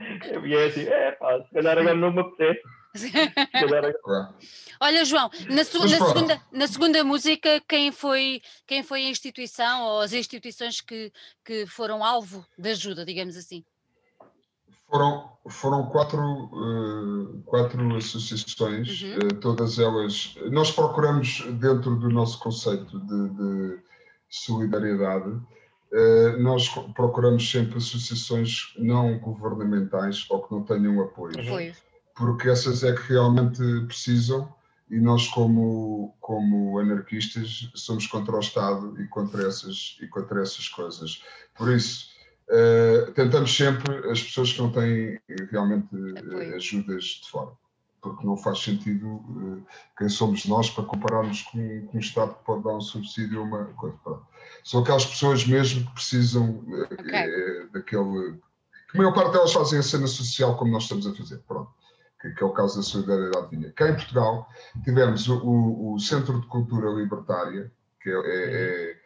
[0.00, 2.62] E ele dizem: é assim: É pá, se calhar agora não me apetece.
[4.80, 9.82] Olha, João, na, su na, segunda, na segunda música, quem foi, quem foi a instituição
[9.82, 11.12] ou as instituições que,
[11.44, 13.64] que foram alvo de ajuda, digamos assim?
[14.90, 19.16] Foram, foram quatro, uh, quatro associações, uhum.
[19.16, 20.35] uh, todas elas.
[20.51, 23.79] Nós procuramos, dentro do nosso conceito de, de
[24.29, 25.40] solidariedade,
[25.90, 31.40] eh, nós procuramos sempre associações não governamentais ou que não tenham apoio.
[31.40, 31.74] apoio.
[32.14, 34.53] Porque essas é que realmente precisam
[34.90, 40.68] e nós como, como anarquistas somos contra o Estado e contra essas, e contra essas
[40.68, 41.22] coisas.
[41.57, 42.09] Por isso,
[42.50, 46.56] uh, tentamos sempre as pessoas que não têm realmente apoio.
[46.56, 47.52] ajudas de fora
[48.00, 52.44] porque não faz sentido uh, quem somos nós para compararmos com, com um Estado que
[52.44, 53.96] pode dar um subsídio a uma coisa.
[54.02, 54.26] Pronto.
[54.64, 57.68] São aquelas pessoas mesmo que precisam uh, okay.
[57.72, 58.38] daquele.
[58.90, 61.38] Que a maior parte delas fazem a cena social como nós estamos a fazer.
[61.46, 61.70] Pronto.
[62.20, 63.72] Que, que é o caso da solidariedade vinha.
[63.72, 64.48] Cá em Portugal
[64.82, 67.70] tivemos o, o, o Centro de Cultura Libertária,
[68.02, 68.96] que é, é, é,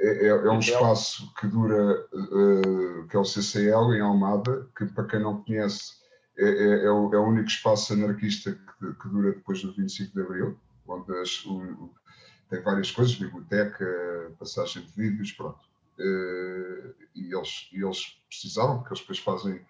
[0.00, 5.04] é, é um espaço que dura, uh, que é o CCL em Almada, que para
[5.04, 5.98] quem não conhece
[6.38, 10.14] é, é, é, o, é, o, único espaço anarquista que, que, dura depois do 25
[10.14, 11.90] de Abril, onde as, o,
[12.48, 15.58] tem várias coisas, biblioteca, passagem de vídeos, pronto.
[15.98, 19.60] Uh, e, eles, e eles precisavam, porque eles depois fazem,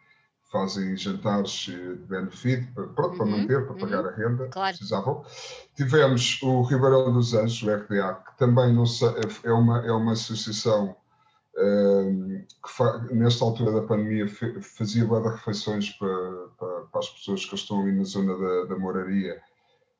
[0.50, 4.76] fazem jantares de benefício, pronto, uhum, para manter, para uhum, pagar a renda, claro.
[4.76, 5.24] precisavam.
[5.76, 9.08] Tivemos o Ribeirão dos Anjos, o RDA, que também não sei,
[9.44, 10.96] é, uma, é uma associação
[11.58, 14.28] que nesta altura da pandemia
[14.60, 18.64] fazia boa de refeições para, para, para, as pessoas que estão ali na zona da,
[18.66, 19.42] da moraria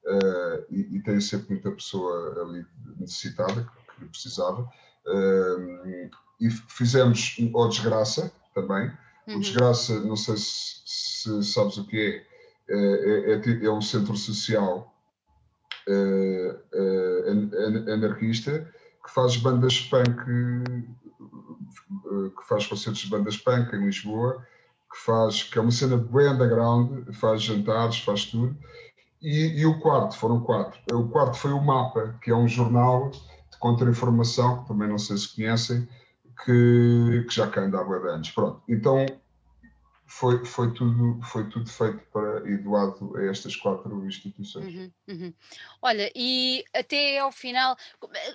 [0.04, 2.64] uh, e, e, tem sempre muita pessoa ali
[2.98, 4.62] necessitada que, precisava.
[5.04, 8.92] Uh, e fizemos o Desgraça também.
[9.28, 9.36] Uhum.
[9.36, 12.24] O Desgraça, não sei se, se, sabes o que
[12.68, 14.94] é, é, é, é um centro social
[15.88, 16.58] uh,
[17.92, 18.72] anarquista
[19.04, 20.16] que faz bandas punk
[22.36, 24.46] que faz concertos de bandas punk em Lisboa,
[24.90, 28.56] que faz, que é uma cena bem underground, faz jantares, faz tudo.
[29.20, 30.80] E, e o quarto, foram quatro.
[30.92, 35.16] O quarto foi o Mapa, que é um jornal de contra-informação, que também não sei
[35.16, 35.88] se conhecem,
[36.44, 38.30] que, que já cá anda há anos.
[38.30, 39.06] Pronto, então
[40.08, 44.74] foi, foi, tudo, foi tudo feito para e doado a estas quatro instituições.
[44.74, 45.34] Uhum, uhum.
[45.82, 47.76] Olha, e até ao final,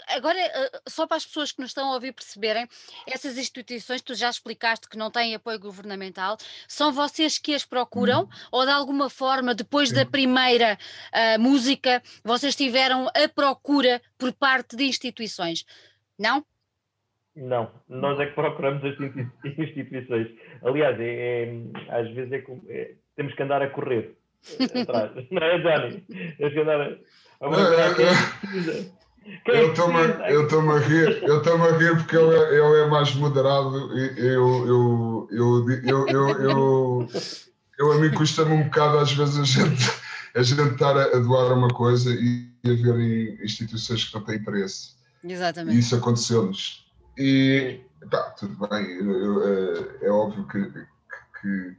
[0.07, 2.69] agora eh, só para as pessoas que nos estão a ouvir perceberem,
[3.07, 6.37] essas instituições, tu já explicaste que não têm apoio governamental,
[6.67, 8.29] são vocês que as procuram uhum.
[8.51, 9.95] ou de alguma forma, depois Sim.
[9.95, 10.77] da primeira
[11.11, 15.65] uh, música, vocês tiveram a procura por parte de instituições?
[16.19, 16.45] Não?
[17.35, 18.95] Não, nós é que procuramos as
[19.57, 20.27] instituições.
[20.63, 21.55] Aliás, é, é
[21.89, 24.15] às vezes é, é, temos que andar a correr
[24.81, 25.11] atrás.
[25.31, 26.03] Não é, Johnny?
[26.37, 26.97] Temos que andar a.
[29.49, 29.71] eu
[30.43, 34.19] estou-me a rir, eu estou a rir porque ele é, ele é mais moderado e
[34.19, 37.07] eu, eu, eu, eu, eu, eu,
[37.79, 39.91] eu a mim custa-me um bocado às vezes a gente,
[40.35, 44.35] a gente estar a doar uma coisa e a ver em instituições que não têm
[44.35, 44.93] interesse.
[45.23, 45.75] Exatamente.
[45.75, 46.83] E isso aconteceu-nos
[47.17, 50.85] e pá, tudo bem, eu, eu, é, é, óbvio que, que,
[51.41, 51.77] que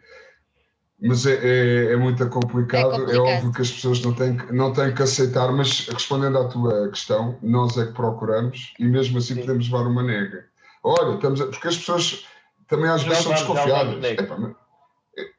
[1.03, 2.95] mas é, é, é, muito complicado.
[2.95, 3.17] é, complicado.
[3.17, 6.89] é óbvio que as pessoas não têm, não têm que aceitar, mas respondendo à tua
[6.89, 9.41] questão, nós é que procuramos e mesmo assim Sim.
[9.41, 10.47] podemos levar uma nega.
[10.83, 12.25] Olha, estamos a, porque as pessoas
[12.69, 14.03] também às vezes são desconfiadas.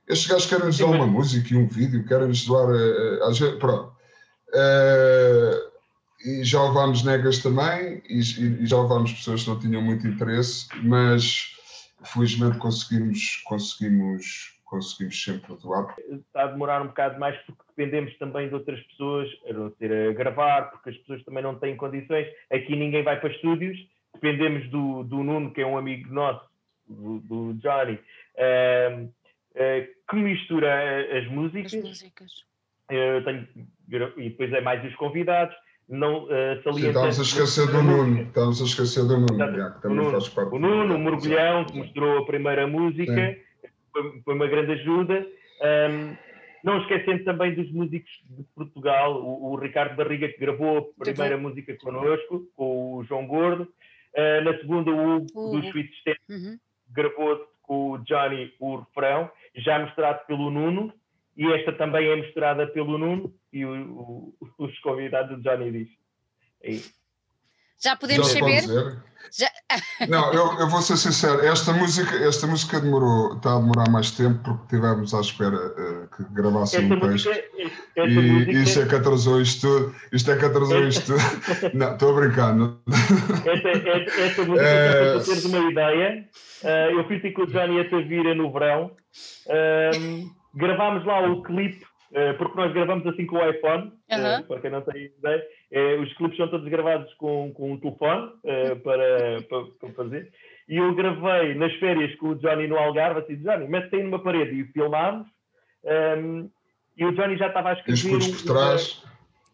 [0.07, 2.69] estes gajos querem-nos dar uma música e um vídeo, querem-nos doar.
[3.27, 3.93] Às vezes, pronto.
[4.49, 5.74] Uh,
[6.25, 10.67] e já levámos negas também, e, e, já levámos pessoas que não tinham muito interesse,
[10.83, 11.55] mas
[12.03, 15.95] felizmente conseguimos, conseguimos, conseguimos sempre doar.
[16.09, 20.09] Está a demorar um bocado mais porque dependemos também de outras pessoas, a não ser
[20.09, 22.27] a gravar, porque as pessoas também não têm condições.
[22.51, 23.77] Aqui ninguém vai para estúdios,
[24.15, 26.43] dependemos do, do Nuno, que é um amigo nosso,
[26.87, 31.73] do, do Johnny, uh, uh, que mistura as músicas.
[31.73, 32.31] As músicas.
[32.91, 33.47] Uh, tenho,
[34.17, 35.55] e depois é mais os convidados
[35.87, 37.07] não uh, salienta...
[37.07, 40.11] Estamos a esquecer do Nuno, estamos a esquecer do Nuno, já, que também o Nuno,
[40.11, 40.55] faz parte.
[40.55, 43.37] O Nuno, o Mergulhão, que mostrou a primeira música,
[43.91, 45.27] foi, foi, uma grande ajuda.
[45.61, 46.15] Um,
[46.63, 51.37] não esquecendo também dos músicos de Portugal, o, o, Ricardo Barriga, que gravou a primeira
[51.37, 53.63] música connosco, com o João Gordo.
[54.15, 55.51] Uh, na segunda, o Hugo, uhum.
[55.51, 56.57] do Sweet Step, uhum.
[56.89, 60.91] gravou com o Johnny o refrão, já mostrado pelo Nuno
[61.37, 65.89] e esta também é misturada pelo Nuno e o, o, os convidados do Johnny diz.
[66.63, 66.79] É
[67.81, 68.63] Já podemos Já saber?
[69.37, 69.49] Já...
[70.07, 74.11] Não, eu, eu, vou ser sincero, esta música, esta música demorou, está a demorar mais
[74.11, 77.29] tempo porque tivemos à espera uh, que gravassem um texto.
[77.97, 78.51] e música...
[78.51, 79.95] isso é que atrasou isto tudo.
[80.13, 81.73] Isto é que atrasou isto tudo.
[81.75, 82.55] Não, estou a brincar.
[82.55, 82.79] Não.
[83.45, 85.13] Esta, esta, esta música, é...
[85.13, 86.29] para teres uma ideia,
[86.63, 88.95] uh, eu fiz com o Johnny esta vira no verão.
[89.47, 94.61] Uh, gravámos lá o clipe, uh, porque nós gravamos assim com o iPhone, uh, para
[94.61, 95.43] quem não tem ideia.
[95.71, 98.31] Uh, os clipes são todos gravados com, com um telefone
[98.83, 100.31] para, para, para, fazer.
[100.67, 104.23] E eu gravei nas férias com o Johnny no Algarve, assim, Johnny, mete-te aí numa
[104.23, 105.27] parede e filmámos.
[105.83, 106.49] Um, ehm,
[106.97, 108.13] e o Johnny já estava a escrever.
[108.13, 109.03] E os por trás.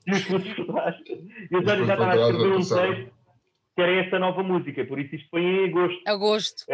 [0.08, 0.96] e os por trás.
[1.52, 3.22] E o Johnny já estava a escrever um texto
[3.74, 6.02] que era esta nova música, por isso isto foi em agosto.
[6.06, 6.66] Agosto.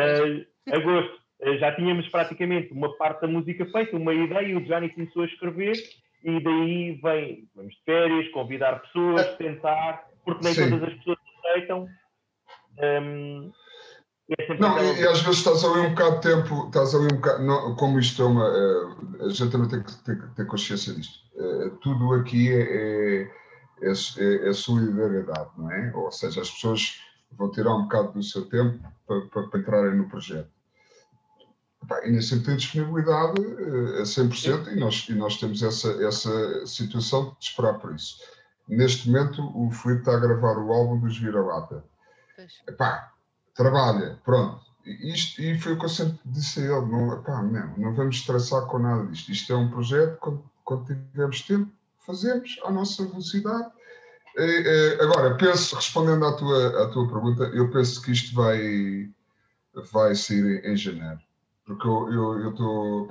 [0.71, 1.26] agosto.
[1.41, 5.23] Eh, já tínhamos praticamente uma parte da música feita, uma ideia, e o Johnny começou
[5.23, 5.75] a escrever,
[6.23, 10.69] e daí vem, vamos de férias, convidar pessoas, tentar, porque nem Sim.
[10.69, 11.87] todas as pessoas aceitam.
[12.79, 13.51] Um,
[14.29, 17.15] é não, e, e, às vezes estás ali um bocado de tempo, estás ali um
[17.15, 20.93] bocado, não, como isto é uma, é, a gente também tem que ter, ter consciência
[20.93, 21.19] disto.
[21.37, 23.31] É, tudo aqui é, é,
[23.83, 25.93] é, é, solidariedade, não é?
[25.95, 29.95] Ou seja, as pessoas vão tirar um bocado do seu tempo para, para, para entrarem
[29.95, 30.56] no projeto.
[32.03, 33.39] E nem sempre tem disponibilidade
[33.99, 38.17] a 100% e nós, e nós temos essa, essa situação de esperar por isso.
[38.67, 41.83] Neste momento, o Filipe está a gravar o álbum dos Vira-Lata.
[42.67, 43.13] Epá,
[43.55, 44.65] trabalha, pronto.
[44.85, 48.17] Isto, e foi o que eu sempre disse a ele: não, epá, não, não vamos
[48.17, 49.31] estressar com nada disto.
[49.31, 51.71] Isto é um projeto, quando, quando tivermos tempo,
[52.05, 53.69] fazemos à nossa velocidade.
[55.01, 59.09] agora, penso, respondendo à tua, à tua pergunta, eu penso que isto vai,
[59.91, 61.26] vai sair em janeiro
[61.67, 63.07] porque eu estou.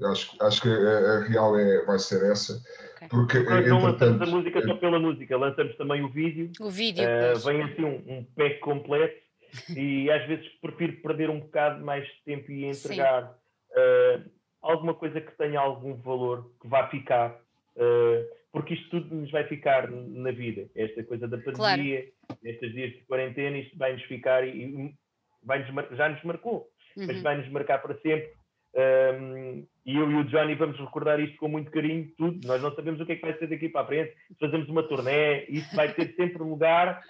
[0.00, 2.54] Eu, acho, acho que a, a, real é, vai ser essa.
[2.96, 3.08] Okay.
[3.08, 6.50] Porque, Nós não lançamos a música só pela música, lançamos também o vídeo.
[6.58, 7.04] O vídeo.
[7.04, 9.14] Uh, vem assim um, um pack completo
[9.76, 14.30] e às vezes prefiro perder um bocado mais de tempo e entregar uh,
[14.62, 17.38] alguma coisa que tenha algum valor, que vá ficar.
[17.76, 20.70] Uh, porque isto tudo nos vai ficar na vida.
[20.74, 22.40] Esta coisa da pandemia, claro.
[22.44, 24.94] estes dias de quarentena, isto vai nos ficar e,
[25.42, 27.06] vai -nos já nos marcou, uhum.
[27.06, 28.30] mas vai nos marcar para sempre.
[28.74, 32.46] Um, e eu e o Johnny vamos recordar isto com muito carinho, tudo.
[32.46, 34.14] Nós não sabemos o que é que vai ser daqui para a frente.
[34.28, 37.00] Se fazemos uma turnê, isso vai ter sempre lugar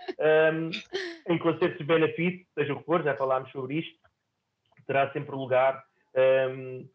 [0.53, 0.71] um,
[1.33, 3.99] em concertos de benefício, seja o que for, já falámos sobre isto,
[4.87, 5.83] terá sempre lugar.
[6.17, 6.87] Um,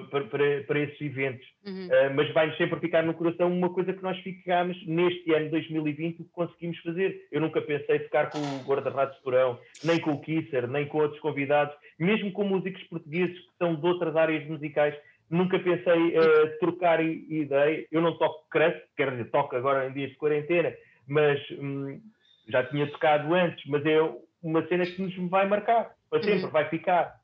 [0.00, 1.46] para, para, para esses eventos.
[1.66, 1.86] Uhum.
[1.86, 6.16] Uh, mas vai-nos sempre ficar no coração uma coisa que nós ficámos neste ano 2020
[6.16, 7.26] que conseguimos fazer.
[7.30, 10.98] Eu nunca pensei tocar com o Guarda-Ratos de Porão, nem com o Kisser, nem com
[10.98, 14.94] outros convidados, mesmo com músicos portugueses que são de outras áreas musicais.
[15.30, 17.86] Nunca pensei uh, trocar ideia.
[17.90, 20.74] Eu não toco crust, quer dizer, toco agora em dias de quarentena,
[21.08, 22.00] mas hum,
[22.48, 23.98] já tinha tocado antes, mas é
[24.42, 26.50] uma cena que nos vai marcar para sempre, uhum.
[26.50, 27.14] vai ficar.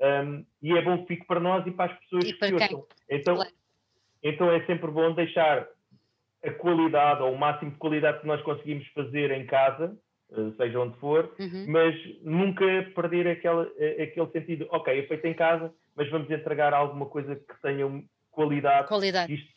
[0.00, 2.86] Um, e é bom que fique para nós e para as pessoas e que ouçam.
[3.08, 3.50] Então, claro.
[4.22, 5.68] então é sempre bom deixar
[6.42, 9.94] a qualidade ou o máximo de qualidade que nós conseguimos fazer em casa,
[10.32, 11.66] eh, seja onde for, uhum.
[11.68, 16.72] mas nunca perder aquele, eh, aquele sentido, ok, é feito em casa, mas vamos entregar
[16.72, 18.88] alguma coisa que tenha qualidade.
[18.88, 19.34] Qualidade.
[19.34, 19.50] Isto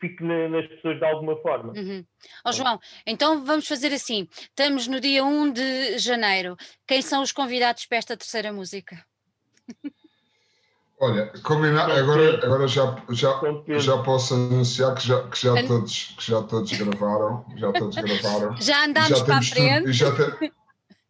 [0.00, 1.72] fique nas pessoas de alguma forma.
[1.72, 2.04] Uhum.
[2.44, 6.56] Oh, João, então vamos fazer assim: estamos no dia 1 de janeiro.
[6.86, 9.04] Quem são os convidados para esta terceira música?
[11.02, 13.40] Olha, combinar, agora, agora já, já,
[13.76, 17.44] já posso anunciar que já, que, já todos, que já todos gravaram.
[17.56, 18.56] Já todos gravaram.
[18.62, 19.78] Já andámos já para a frente.
[19.78, 20.52] Tudo, e já, te,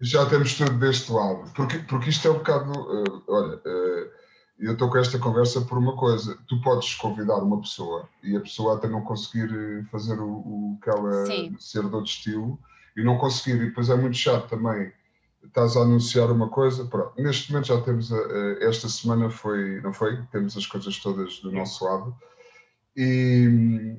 [0.01, 1.45] já temos tudo deste lado.
[1.55, 2.73] Porque, porque isto é um bocado.
[2.73, 4.11] Uh, olha, uh,
[4.59, 6.39] eu estou com esta conversa por uma coisa.
[6.49, 10.79] Tu podes convidar uma pessoa e a pessoa até não conseguir eh, fazer o, o
[10.83, 11.55] que ela Sim.
[11.59, 12.59] ser de outro estilo
[12.97, 13.61] e não conseguir.
[13.61, 14.91] E depois é muito chato também
[15.45, 16.85] estás a anunciar uma coisa.
[16.85, 20.21] Pronto, neste momento já temos, a, a, esta semana foi, não foi?
[20.31, 22.15] Temos as coisas todas do nosso lado.
[22.97, 23.97] E,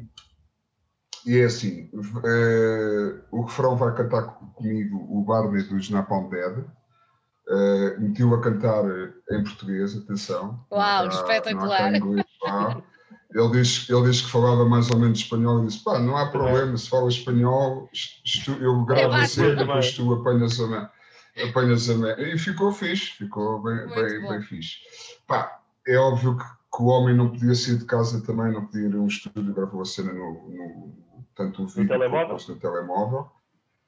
[1.25, 1.89] e é assim:
[2.25, 4.23] é, o refrão vai cantar
[4.55, 6.65] comigo o Barney dos Napalm Dead.
[7.45, 8.85] Uh, Meti-o a cantar
[9.31, 10.65] em português, atenção.
[10.71, 11.91] Uau, espetacular!
[13.35, 16.27] Ele diz, ele diz que falava mais ou menos espanhol e disse: pá, não há
[16.27, 17.89] problema, se fala espanhol,
[18.61, 20.89] eu gravo a cena, depois tu apanhas a
[21.41, 24.77] apenas a E ficou fixe, ficou bem, bem, bem fixe.
[25.27, 28.87] Pá, é óbvio que, que, o homem não podia sair de casa também, não podia
[28.87, 30.93] ir a um estúdio, gravou a cena no, no
[31.35, 32.37] tanto o vídeo telemóvel.
[32.47, 33.31] no telemóvel.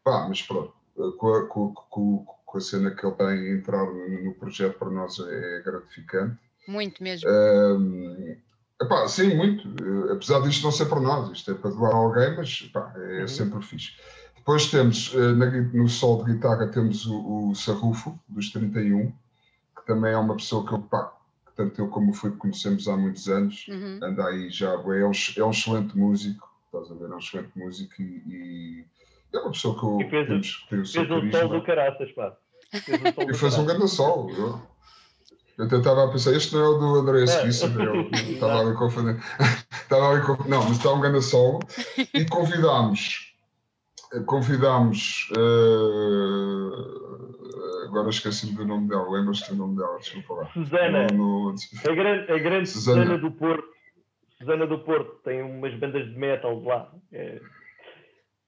[0.04, 0.74] Pá, mas pronto,
[1.18, 4.78] com a, com, com, com a cena que ele tem a entrar no, no projeto
[4.78, 6.38] para nós é, é gratificante.
[6.68, 7.30] Muito mesmo.
[7.30, 8.38] Um,
[8.82, 9.68] epá, sim, muito.
[10.12, 13.28] Apesar disto não ser para nós, isto é para doar alguém, mas epá, é uhum.
[13.28, 13.94] sempre fixe.
[14.46, 15.34] Depois temos, eh,
[15.74, 19.12] no sol de guitarra, temos o, o Sarrufo, dos 31,
[19.76, 21.12] que também é uma pessoa que eu, pá,
[21.56, 24.00] tanto eu como o Filipe conhecemos há muitos anos, uhum.
[24.04, 27.50] anda aí já, é um, é um excelente músico, estás a ver, é um excelente
[27.56, 28.86] músico e, e
[29.34, 31.64] é uma pessoa que eu e fez, temos, tem o seu fez um sol do
[31.64, 32.38] caraças, pá.
[33.18, 34.62] Um e fez um grande sol, eu,
[35.58, 37.84] eu até estava a pensar, este não é o do André Esquissa, é.
[37.84, 39.20] eu estava ali confundindo.
[39.82, 41.62] estava ali Não, mas está um grande solo
[42.14, 43.25] e convidámos
[44.26, 45.30] convidámos.
[45.38, 47.06] Uh,
[47.86, 49.96] agora esqueci-me do nome dela, lembras-te do nome dela?
[49.96, 50.52] Deixa-me falar.
[50.54, 51.08] Susana.
[51.14, 51.56] No, no...
[51.90, 53.02] A, grande, a grande Susana.
[53.04, 53.18] Susana.
[53.20, 53.68] do Porto.
[54.38, 56.92] Susana do Porto tem umas bandas de metal lá.
[57.12, 57.40] É...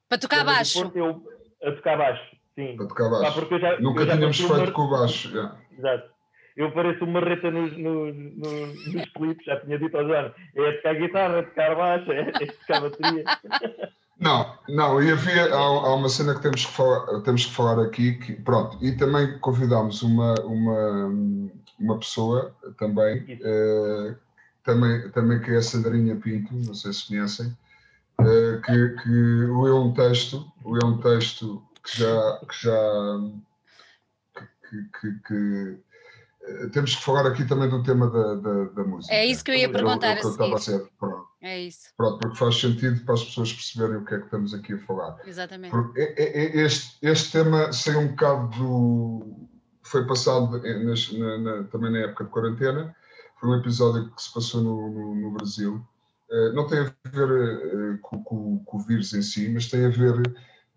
[0.09, 0.81] Para tocar Susana baixo.
[0.81, 1.23] Porto, eu,
[1.63, 2.75] a tocar baixo, sim.
[2.77, 3.47] Para tocar baixo.
[3.51, 4.71] Ah, já, Nunca tínhamos feito uma...
[4.71, 5.29] com o baixo.
[5.29, 5.57] Yeah.
[5.77, 6.17] Exato.
[6.55, 10.33] Eu pareço uma reta nos, nos, nos, nos clipes, já tinha dito ao João.
[10.55, 13.23] É tocar guitarra, é tocar baixo, é, é tocar bateria.
[14.19, 17.83] Não, não, e havia, há, há, uma cena que temos que falar, temos que falar
[17.83, 21.13] aqui, que, pronto, e também convidámos uma, uma,
[21.79, 24.15] uma pessoa também, uh,
[24.63, 27.55] também, também que é a Sandrinha Pinto, não sei se conhecem,
[28.19, 33.19] uh, que, que leu um texto, leu um texto que já, que já
[34.69, 35.77] que, que, que
[36.47, 39.13] eh, temos que falar aqui também do tema da, da, da música.
[39.13, 41.26] É isso que eu ia perguntar é eu, eu a ser, pronto.
[41.41, 41.89] É isso.
[41.95, 44.79] Pronto, porque faz sentido para as pessoas perceberem o que é que estamos aqui a
[44.79, 45.17] falar.
[45.25, 45.71] Exatamente.
[45.71, 49.47] Porque este, este tema saiu um bocado do.
[49.83, 52.95] Foi passado nas, na, na, também na época de quarentena.
[53.39, 55.85] Foi um episódio que se passou no, no, no Brasil.
[56.29, 59.85] Uh, não tem a ver uh, com, com, com, o vírus em si, mas tem
[59.85, 60.21] a ver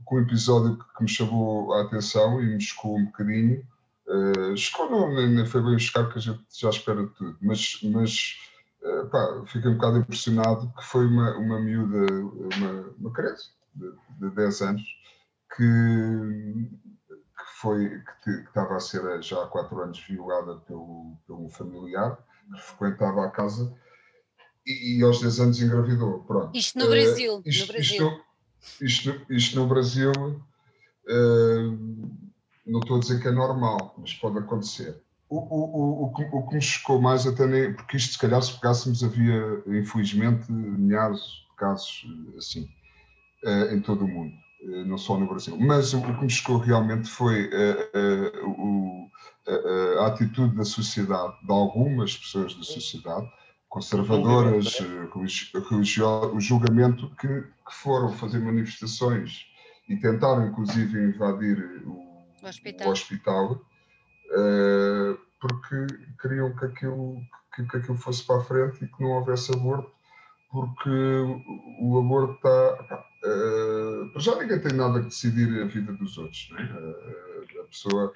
[0.04, 3.66] com um episódio que, me chamou a atenção e me chocou um bocadinho
[4.10, 7.78] Uh, chegou, não, nem foi bem buscar, que a gente já espera de tudo, mas,
[7.84, 8.40] mas
[9.10, 14.34] pá, fiquei um bocado impressionado que foi uma, uma miúda, uma, uma criança de, de
[14.34, 14.82] 10 anos,
[15.56, 15.64] que,
[17.12, 22.18] que foi, que, estava a ser já há 4 anos violada pelo, pelo familiar,
[22.54, 23.74] que frequentava a casa,
[24.66, 26.24] e, e aos 10 anos engravidou.
[26.24, 26.56] Pronto.
[26.56, 27.36] Isto no Brasil.
[27.36, 28.20] Uh, isto, no Brasil.
[28.80, 30.12] Isto, isto, isto, no Brasil.
[31.08, 32.10] Uh,
[32.66, 35.02] não estou a dizer que é normal, mas pode acontecer.
[35.30, 38.18] O, o, o, o, que, o que me chocou mais até nem, porque isto se
[38.18, 42.04] calhar se pegássemos havia infelizmente milhares de casos
[42.36, 42.68] assim
[43.44, 45.56] uh, em todo o mundo, uh, não só no Brasil.
[45.56, 47.48] Mas o, que me chocou realmente foi
[49.48, 53.30] a, a, atitude da sociedade, de algumas pessoas da sociedade,
[53.68, 54.78] conservadoras,
[55.70, 59.46] religiosas, o julgamento que, que foram fazer manifestações
[59.88, 61.92] e tentaram inclusive invadir o,
[62.42, 63.60] o hospital, o hospital
[64.30, 65.86] uh, porque
[66.20, 67.16] queriam que aquilo,
[67.54, 69.90] que, que, aquilo fosse para a frente e que não houvesse aborto,
[70.50, 70.90] porque
[71.80, 73.04] o aborto está.
[73.24, 76.62] Uh, já ninguém tem nada que decidir a vida dos outros, né?
[76.62, 78.12] Uh, a pessoa.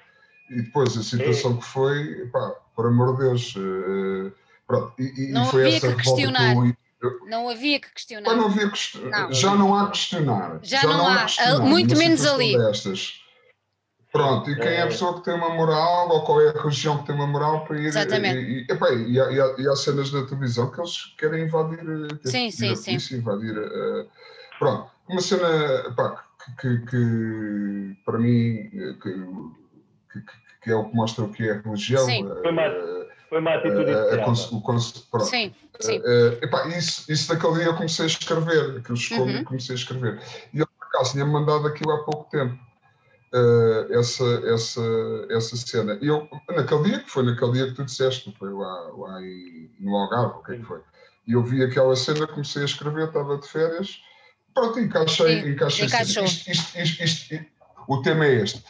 [0.51, 1.57] E depois a situação é.
[1.57, 3.55] que foi, pá, por amor de Deus.
[3.55, 4.31] Uh,
[4.67, 6.55] pronto, e, não e foi havia essa que questionar.
[7.27, 8.35] Não havia que questionar.
[8.35, 9.33] Não havia que, não.
[9.33, 10.59] Já não há questionar.
[10.63, 12.57] Já, já não, não, há, há muito menos ali.
[12.57, 13.24] Destas.
[14.15, 14.87] Pronto, e quem é a é.
[14.87, 17.77] pessoa que tem uma moral, ou qual é a religião que tem uma moral para
[17.77, 17.87] ir.
[17.87, 18.39] Exatamente.
[18.39, 21.43] E, e, epá, e, há, e, há, e há cenas na televisão que eles querem
[21.43, 21.79] invadir.
[21.79, 23.17] Eh, sim, sim, a polícia, sim.
[23.17, 23.57] invadir.
[23.57, 24.07] Uh,
[24.57, 25.47] pronto, uma cena
[25.89, 26.23] epá,
[26.61, 28.69] que, que, que, para mim
[29.01, 30.21] que,
[30.61, 32.05] que, é o que mostra o que é a religião.
[32.05, 32.25] Sim.
[32.25, 32.63] Uh, foi uma,
[33.27, 35.99] foi uma atitude uh, uh, Sim, sim.
[35.99, 39.43] Uh, epá, isso, isso daquele dia eu comecei a escrever, aquilo chegou uhum.
[39.43, 40.21] comecei a escrever.
[40.53, 42.57] E ele, por acaso, tinha-me mandado aquilo há pouco tempo
[43.35, 44.81] uh, essa, essa,
[45.29, 45.99] essa cena.
[46.01, 49.69] E eu, naquele dia, que foi naquele dia que tu disseste, foi lá, lá em,
[49.79, 50.81] no Algarve, o que é que foi?
[51.27, 53.99] E eu vi aquela cena, comecei a escrever, estava de férias,
[54.53, 55.85] pronto, encaixei, Sim, encaixei.
[55.85, 57.45] Isto, isto, isto, isto,
[57.87, 58.63] o tema é este.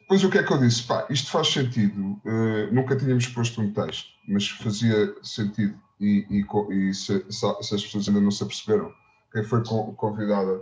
[0.00, 0.84] Depois o que é que eu disse?
[0.84, 2.18] Pá, isto faz sentido.
[2.24, 5.78] Uh, nunca tínhamos posto um texto, mas fazia sentido.
[6.00, 8.90] E, e, e se, se, as pessoas ainda não se aperceberam,
[9.32, 9.62] quem foi
[9.96, 10.60] convidada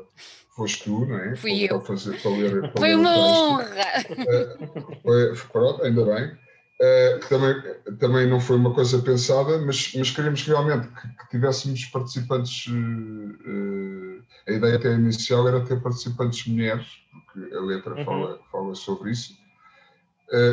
[0.57, 1.36] foste tu, não é?
[1.36, 1.80] Fui para, eu.
[1.82, 3.66] Fazer, para ler, para foi ler uma honra!
[4.11, 6.32] Uh, foi, pronto, ainda bem.
[6.78, 11.84] Uh, também, também não foi uma coisa pensada, mas, mas queríamos realmente que, que tivéssemos
[11.86, 12.66] participantes.
[12.68, 18.04] Uh, a ideia até inicial era ter participantes mulheres, porque a letra uhum.
[18.04, 19.36] fala, fala sobre isso.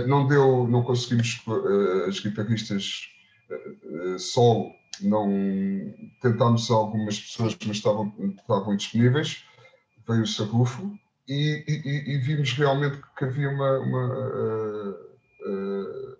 [0.08, 1.41] não deu, não conseguimos
[2.08, 3.10] as guitarristas
[4.18, 5.30] solo, não
[6.22, 9.45] tentámos algumas pessoas, mas estavam, estavam disponíveis
[10.08, 10.97] veio o Sarrufo
[11.28, 14.91] e, e, e, vimos realmente que havia uma, uma, uh,
[15.47, 16.18] uh,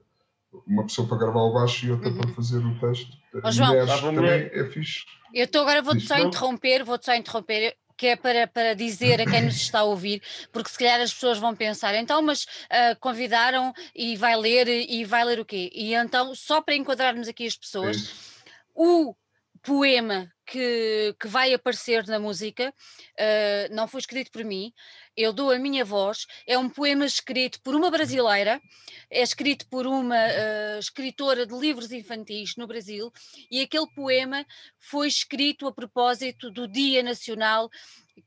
[0.66, 2.18] uma pessoa para gravar o baixo e outra uhum.
[2.18, 3.18] para fazer o texto.
[3.44, 5.04] Oh, João, Mulheres, também é fixe.
[5.34, 9.26] Eu estou agora, vou-te só interromper, vou-te só interromper que é para, para dizer a
[9.26, 10.22] quem nos está a ouvir,
[10.52, 15.06] porque se calhar as pessoas vão pensar, então, mas uh, convidaram e vai ler e
[15.06, 15.70] vai ler o quê?
[15.74, 19.16] E então, só para enquadrarmos aqui as pessoas, é o
[19.62, 22.74] poema que, que vai aparecer na música
[23.14, 24.74] uh, não foi escrito por mim,
[25.16, 26.26] eu dou a minha voz.
[26.46, 28.62] É um poema escrito por uma brasileira,
[29.10, 33.12] é escrito por uma uh, escritora de livros infantis no Brasil,
[33.50, 34.46] e aquele poema
[34.80, 37.70] foi escrito a propósito do Dia Nacional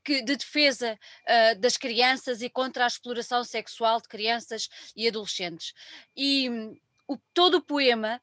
[0.03, 5.73] que, de defesa uh, das crianças e contra a exploração sexual de crianças e adolescentes.
[6.15, 6.75] E um,
[7.07, 8.21] o, todo o poema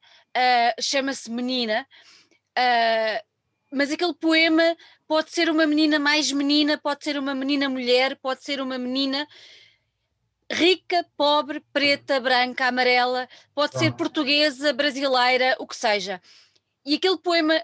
[0.80, 1.86] chama-se Menina.
[2.59, 3.34] Uh,
[3.75, 8.43] mas aquele poema pode ser uma menina mais menina, pode ser uma menina mulher, pode
[8.45, 9.27] ser uma menina
[10.51, 16.20] rica, pobre, preta, branca, amarela, pode ser portuguesa, brasileira, o que seja.
[16.87, 17.61] E aquele poema,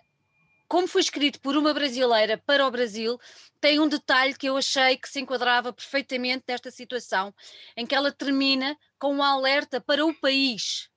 [0.67, 3.19] como foi escrito por uma brasileira para o Brasil,
[3.61, 7.33] tem um detalhe que eu achei que se enquadrava perfeitamente nesta situação,
[7.77, 10.89] em que ela termina com um alerta para o país.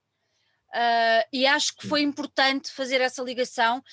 [0.70, 3.84] Uh, e acho que foi importante fazer essa ligação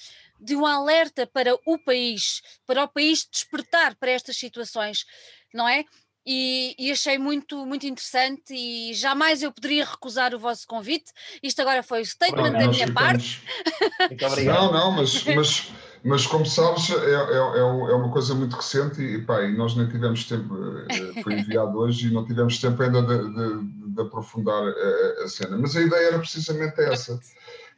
[0.41, 5.05] de um alerta para o país, para o país despertar para estas situações,
[5.53, 5.85] não é?
[6.27, 11.11] E, e, achei muito, muito interessante e jamais eu poderia recusar o vosso convite.
[11.43, 13.43] Isto agora foi o statement da minha parte.
[14.45, 15.73] Não, não, mas, mas,
[16.03, 19.75] mas como sabes, é, é, é, é uma coisa muito recente e, pá, e nós
[19.77, 20.55] nem tivemos tempo,
[20.89, 25.29] eh, foi enviado hoje e não tivemos tempo ainda de, de, de aprofundar a, a,
[25.29, 25.57] cena.
[25.59, 27.19] Mas a ideia era precisamente essa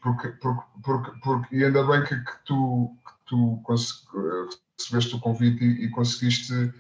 [0.03, 3.63] porque, porque, porque, porque e ainda bem que, que tu, que tu
[4.77, 6.73] recebeste o convite e, e, conseguiste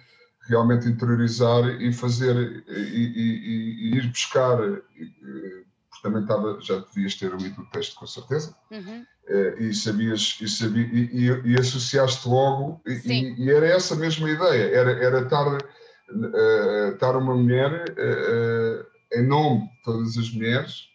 [0.49, 7.33] realmente interiorizar e fazer e, e, e ir buscar, porque também estava, já devias ter
[7.37, 9.07] lido o texto com certeza, uhum.
[9.29, 14.91] Eh, e sabias, e, sabia, e, associaste logo, e, e, era essa mesma ideia, era,
[14.91, 20.89] era estar, uh, estar uma mulher uh, em nome de todas as mulheres,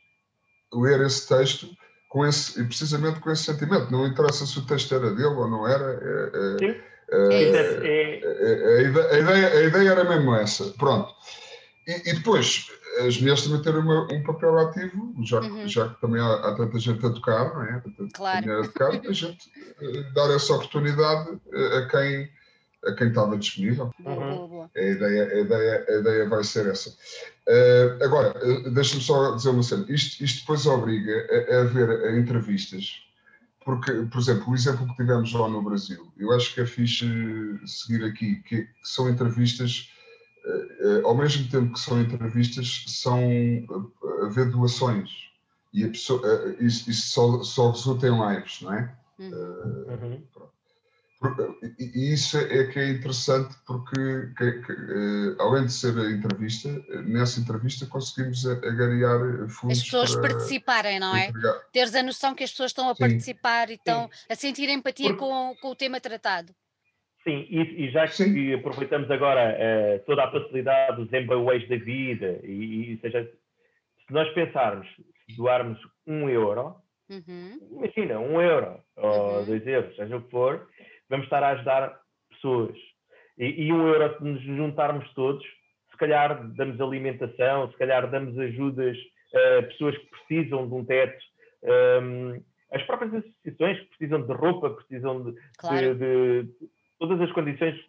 [0.73, 1.76] ler esse texto
[2.07, 3.91] com esse, precisamente com esse sentimento.
[3.91, 5.99] Não interessa se o texto era dele ou não era.
[6.01, 6.81] É, é,
[7.11, 8.21] é,
[9.11, 10.65] a, ideia, a ideia era mesmo essa.
[10.77, 11.13] Pronto.
[11.87, 12.67] E, e depois,
[13.05, 15.67] as mulheres também terem uma, um papel ativo, já, uhum.
[15.67, 17.79] já que também há, há, tanta gente a tocar, não é?
[17.79, 18.59] Tanta claro.
[18.59, 19.49] a tocar, a gente
[20.13, 22.29] dar essa oportunidade a quem,
[22.87, 23.91] a quem estava disponível.
[24.05, 24.63] Uhum.
[24.63, 26.89] A, ideia, a, ideia, a ideia vai ser essa.
[26.89, 28.33] Uh, agora,
[28.71, 29.85] deixa-me só dizer uma cena.
[29.89, 33.07] Isto, isto depois obriga a, a haver entrevistas
[33.67, 37.05] porque, por exemplo, o exemplo que tivemos lá no Brasil, eu acho que é fixe
[37.65, 39.91] seguir aqui, que, que são entrevistas,
[40.45, 45.09] uh, uh, ao mesmo tempo que são entrevistas, são uh, haver doações.
[45.73, 48.97] E a pessoa, isso, isso só, só resulta em lives, não é?
[49.19, 49.85] Uhum.
[49.89, 50.23] uhum.
[51.79, 53.95] E isso é que é interessante porque,
[54.37, 56.69] que, que, uh, além de ser a entrevista,
[57.05, 59.79] nessa entrevista conseguimos agariar fundos.
[59.79, 61.29] As pessoas para participarem, não é?
[61.29, 61.53] Entregar.
[61.73, 62.99] Teres a noção que as pessoas estão a Sim.
[62.99, 64.25] participar e estão Sim.
[64.29, 65.19] a sentir empatia porque...
[65.19, 66.53] com, com o tema tratado.
[67.23, 68.53] Sim, e, e já que Sim.
[68.53, 73.29] aproveitamos agora uh, toda a facilidade dos MBWays da vida, e, e seja,
[74.07, 74.87] se nós pensarmos,
[75.25, 76.75] se doarmos um euro,
[77.09, 77.59] uhum.
[77.71, 79.45] imagina, um euro ou uhum.
[79.45, 80.69] dois euros, seja o que for,
[81.09, 81.99] vamos estar a ajudar
[82.29, 82.75] pessoas.
[83.37, 85.45] E, e um euro, se nos juntarmos todos,
[85.91, 88.97] se calhar damos alimentação, se calhar damos ajudas
[89.33, 91.23] a pessoas que precisam de um teto,
[92.01, 92.41] um,
[92.71, 95.95] as próprias associações que precisam de roupa, precisam de, claro.
[95.95, 97.79] de, de todas as condições,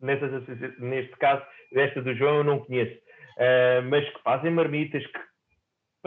[0.00, 0.46] nessas
[0.78, 5.27] neste caso, desta do João eu não conheço, uh, mas que fazem marmitas, que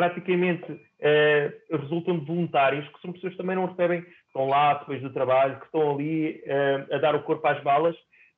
[0.01, 4.99] praticamente uh, resultam de voluntários, que são pessoas que também não recebem estão lá depois
[4.99, 7.95] do trabalho, que estão ali uh, a dar o corpo às balas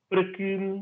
[0.09, 0.81] para que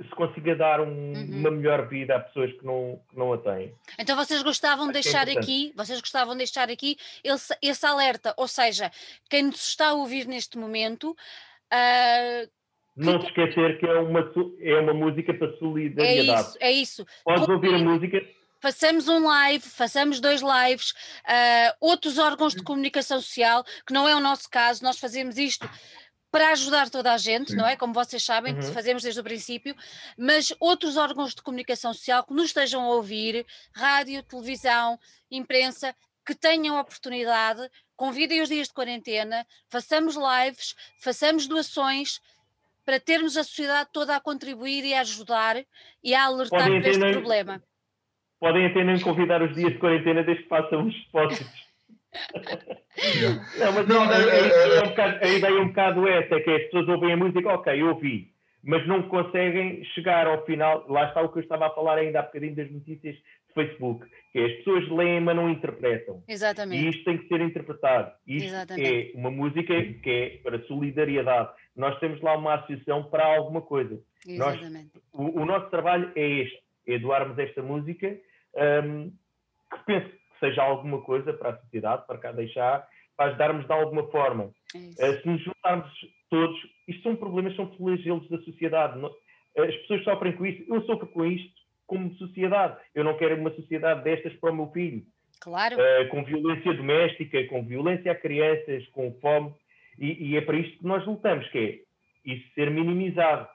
[0.00, 1.38] se consiga dar um, uhum.
[1.40, 3.74] uma melhor vida a pessoas que não, que não a têm.
[3.98, 7.84] Então vocês gostavam de é deixar é aqui, vocês gostavam de deixar aqui esse, esse,
[7.84, 8.92] alerta, ou seja,
[9.28, 11.10] quem nos está a ouvir neste momento.
[11.72, 12.48] Uh,
[12.96, 16.38] não se esquecer que é uma, é uma música para solidariedade.
[16.38, 17.06] É isso, é isso.
[17.24, 18.22] Podes ouvir a música,
[18.66, 24.16] façamos um live, façamos dois lives, uh, outros órgãos de comunicação social, que não é
[24.16, 25.70] o nosso caso, nós fazemos isto
[26.32, 27.58] para ajudar toda a gente, Sim.
[27.58, 27.76] não é?
[27.76, 28.72] Como vocês sabem, uhum.
[28.72, 29.72] fazemos desde o princípio,
[30.18, 34.98] mas outros órgãos de comunicação social que nos estejam a ouvir, rádio, televisão,
[35.30, 35.94] imprensa,
[36.26, 42.20] que tenham oportunidade, convidem os dias de quarentena, façamos lives, façamos doações
[42.84, 45.64] para termos a sociedade toda a contribuir e a ajudar
[46.02, 47.62] e a alertar para este problema
[48.46, 51.66] podem até nem convidar os dias de quarentena desde que façam os depósitos.
[53.58, 56.34] não, mas não, a, ideia, é, é um bocado, a ideia é um bocado essa,
[56.36, 58.30] é que as pessoas ouvem a música, ok, eu ouvi,
[58.62, 62.20] mas não conseguem chegar ao final, lá está o que eu estava a falar ainda
[62.20, 66.22] há bocadinho das notícias de Facebook, que é as pessoas leem, mas não interpretam.
[66.28, 66.84] Exatamente.
[66.84, 68.12] E isto tem que ser interpretado.
[68.26, 69.12] Isto Exatamente.
[69.16, 71.50] é uma música que é para solidariedade.
[71.74, 74.00] Nós temos lá uma associação para alguma coisa.
[74.26, 74.90] Exatamente.
[75.12, 78.16] Nós, o, o nosso trabalho é este é doarmos esta música,
[78.56, 79.10] um,
[79.70, 82.86] que penso que seja alguma coisa para a sociedade, para cá deixar,
[83.16, 84.44] para ajudarmos de alguma forma.
[84.74, 85.90] Uh, se nos juntarmos
[86.30, 89.00] todos, isto são problemas, são flagelos da sociedade.
[89.56, 91.54] As pessoas sofrem com isto, eu sofro com isto
[91.86, 92.78] como sociedade.
[92.94, 95.02] Eu não quero uma sociedade destas para o meu filho.
[95.40, 95.76] Claro.
[95.76, 99.54] Uh, com violência doméstica, com violência a crianças, com fome.
[99.98, 103.48] E, e, é para isto que nós lutamos, que é isso ser minimizado.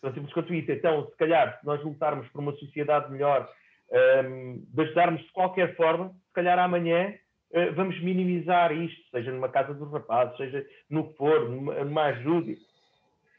[0.00, 0.70] Tão simples quanto isso.
[0.70, 3.48] Então, se calhar, se nós lutarmos por uma sociedade melhor,
[3.94, 7.14] um, de ajudarmos de qualquer forma, se calhar amanhã
[7.50, 12.04] uh, vamos minimizar isto, seja numa casa dos rapazes, seja no que for, numa, numa
[12.06, 12.54] ajuda,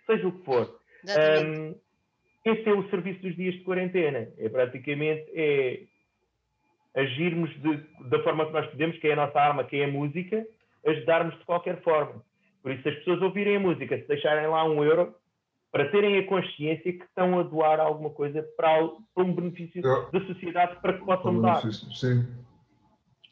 [0.05, 0.79] seja o que for.
[1.05, 1.75] Um,
[2.45, 4.27] esse é o serviço dos dias de quarentena.
[4.37, 5.81] É praticamente é
[6.95, 7.77] agirmos de,
[8.09, 10.45] da forma que nós podemos, que é a nossa arma, que é a música,
[10.85, 12.23] ajudarmos de qualquer forma.
[12.61, 15.13] Por isso, se as pessoas ouvirem a música, se deixarem lá um euro,
[15.75, 20.25] para terem a consciência que estão a doar alguma coisa para, para um benefício da
[20.25, 21.61] sociedade para que possam mudar.
[21.69, 22.25] Sim.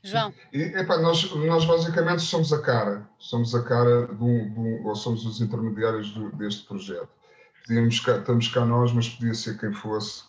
[0.03, 0.33] João.
[0.51, 4.85] E, epá, nós, nós basicamente somos a cara, somos a cara de um, de um
[4.85, 7.07] ou somos os intermediários do, deste projeto.
[7.65, 10.25] Podíamos cá, estamos cá nós, mas podia ser quem fosse,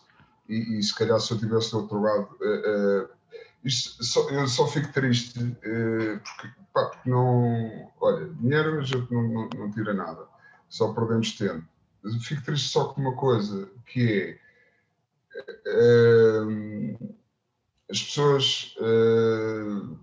[0.47, 2.29] e, e se calhar se eu estivesse do outro lado.
[2.39, 3.09] Uh, uh,
[3.65, 7.91] isto, só, eu só fico triste uh, porque, pá, porque não.
[7.99, 10.25] Olha, dinheiro a gente não, não, não tira nada,
[10.69, 11.74] só perdemos tempo
[12.21, 14.45] fico triste só com uma coisa, que é
[15.67, 17.15] uh,
[17.89, 19.97] as pessoas uh,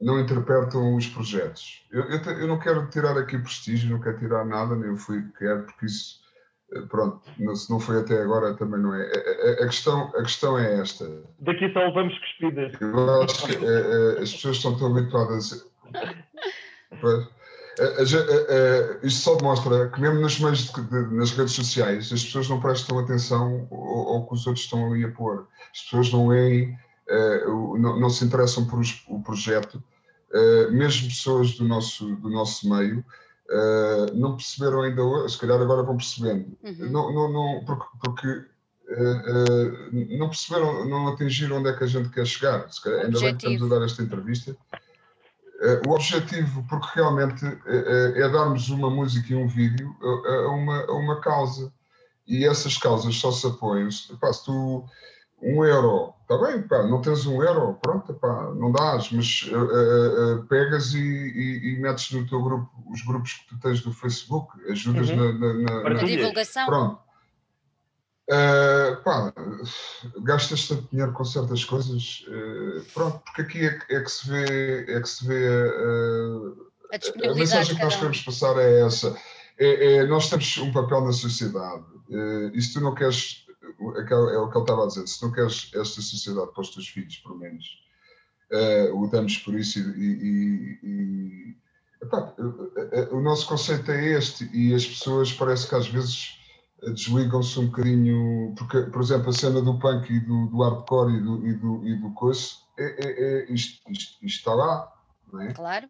[0.00, 1.86] não interpretam os projetos.
[1.90, 5.22] Eu, eu, eu, não quero tirar aqui prestígio, não quero tirar nada, nem eu fui
[5.38, 6.20] quero, porque isso,
[6.72, 7.22] eh, pronto,
[7.56, 9.02] se não foi até agora, também não é.
[9.02, 11.06] A, a, a questão, a questão é esta.
[11.40, 12.72] Daqui só levamos cuspidas.
[12.80, 15.66] Eu acho que uh, as pessoas estão tão habituadas.
[19.02, 22.60] isto só demonstra que mesmo nos meios de, de, nas redes sociais as pessoas não
[22.60, 25.46] prestam atenção ao, ao, que os outros estão ali a pôr.
[25.72, 26.76] As pessoas não leem,
[27.10, 29.82] uh, não, não, se interessam por os, o projeto.
[30.32, 33.04] Uh, mesmo pessoas do nosso, do nosso meio
[33.50, 36.56] uh, não perceberam ainda, se calhar agora vão percebendo.
[36.64, 36.90] Uhum.
[36.90, 38.44] Não, não, não, porque, porque
[40.16, 42.72] não perceberam, não atingiram onde é que a gente quer chegar.
[42.72, 44.56] Se calhar, ainda bem que estamos a dar esta entrevista
[45.86, 50.84] o objetivo, porque realmente eh, eh, é darmos uma música e um vídeo a uma,
[50.84, 51.72] a uma causa.
[52.26, 53.88] E essas causas só se apoiam.
[54.20, 54.84] Pá, se tu.
[55.42, 60.38] Um euro, está bem, pá, não tens um euro, pronto, pá, não dás, mas uh,
[60.38, 63.92] uh, pegas e, e, e, metes no teu grupo, os grupos que tu tens do
[63.92, 65.16] Facebook, ajudas uhum.
[65.16, 66.64] na, na, na, na divulgação.
[66.64, 67.00] Pronto,
[68.28, 69.32] Uh, pá,
[70.24, 74.84] gastas tanto dinheiro com certas coisas, uh, pronto, porque aqui é, é, que se vê,
[74.92, 79.16] é que se vê uh, a, a, mensagem que nós queremos passar é essa.
[79.58, 81.84] É, é, nós temos um papel na sociedade.
[82.08, 85.22] Uh, e se tu não queres, é, é o que ele estava a dizer, se
[85.22, 87.64] não queres esta sociedade para os teus filhos, pelo menos,
[88.52, 91.56] uh, lutamos por isso e, e, e
[92.02, 92.34] epá,
[93.10, 96.38] o nosso conceito é este e as pessoas parece que às vezes
[96.82, 101.20] desligam-se um bocadinho, porque, por exemplo, a cena do punk e do, do hardcore e
[101.20, 104.92] do, e do, e do coice, é, é, é isto, isto, isto, está lá,
[105.32, 105.52] não é?
[105.52, 105.88] Claro.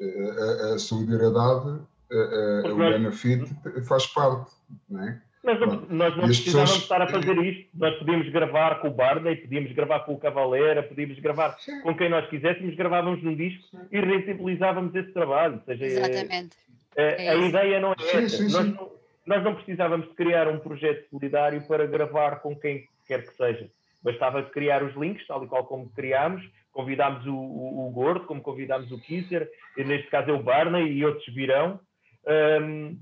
[0.00, 1.80] A, a, solidariedade,
[2.10, 3.44] a, a, o benefit
[3.86, 4.52] faz parte,
[4.88, 5.20] não é?
[5.44, 6.70] Mas nós não precisávamos pessoas...
[6.70, 7.68] estar a fazer isto.
[7.74, 11.82] Nós podíamos gravar com o Barney, podíamos gravar com o Cavaleira, podíamos gravar Sim.
[11.82, 13.78] com quem nós quiséssemos, gravávamos num disco sim.
[13.92, 15.56] e rentabilizávamos esse trabalho.
[15.56, 16.56] Ou seja, Exatamente.
[16.96, 18.42] É, é a ideia não é sim, essa.
[18.44, 18.90] Nós não,
[19.26, 23.70] nós não precisávamos de criar um projeto solidário para gravar com quem quer que seja.
[24.02, 28.42] Bastava criar os links, tal e qual como criámos, convidámos o, o, o Gordo, como
[28.42, 31.80] convidámos o Kisser, neste caso é o Barney e outros virão.
[32.26, 32.98] Um,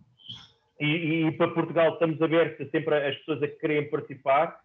[0.81, 4.59] e, e, para Portugal estamos abertos sempre às pessoas a que querem participar,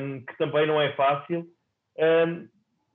[0.00, 1.46] um, que também não é fácil.
[1.98, 2.48] Um,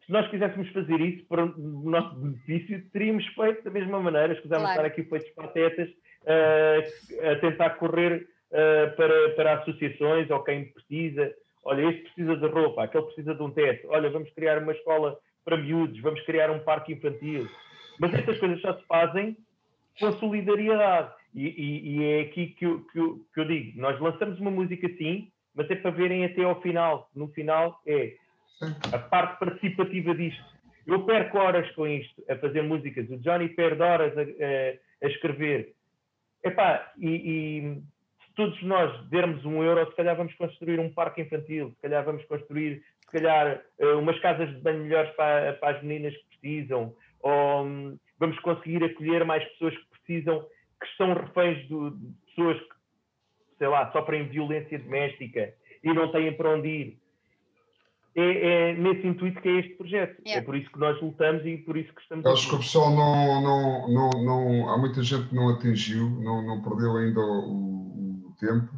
[0.06, 4.64] se nós quiséssemos fazer isso para o nosso benefício, teríamos feito da mesma maneira, escusamos
[4.64, 4.72] claro.
[4.72, 5.89] estar aqui feitos patetas,
[6.26, 11.34] a tentar correr uh, para, para associações ou quem precisa.
[11.64, 13.88] Olha, este precisa de roupa, aquele precisa de um teto.
[13.90, 17.48] Olha, vamos criar uma escola para miúdos, vamos criar um parque infantil.
[18.00, 19.38] Mas estas coisas só se fazem
[20.00, 21.14] com solidariedade.
[21.36, 24.50] E, e, e é aqui que eu, que, eu, que eu digo: nós lançamos uma
[24.50, 27.10] música assim, mas é para verem até ao final.
[27.14, 28.16] No final é
[28.92, 30.44] a parte participativa disto.
[30.88, 33.08] Eu perco horas com isto, a fazer músicas.
[33.10, 35.74] O Johnny perde horas a, a, a escrever.
[36.44, 37.82] Epá, e, e
[38.26, 42.04] se todos nós dermos um euro, se calhar vamos construir um parque infantil, se calhar
[42.04, 46.40] vamos construir, se calhar, eh, umas casas de banho melhores para, para as meninas que
[46.40, 50.46] precisam, ou um, vamos conseguir acolher mais pessoas que precisam,
[50.82, 52.76] que são reféns de, de pessoas que,
[53.58, 56.99] sei lá, sofrem violência doméstica e não têm para onde ir
[58.16, 60.22] é, é, nesse intuito que é este projeto.
[60.26, 60.41] Yeah.
[60.41, 62.26] É por isso que nós lutamos e por isso que estamos.
[62.26, 62.49] Acho aqui.
[62.49, 64.70] que o pessoal não, não, não, não.
[64.70, 68.70] Há muita gente que não atingiu, não, não perdeu ainda o, o tempo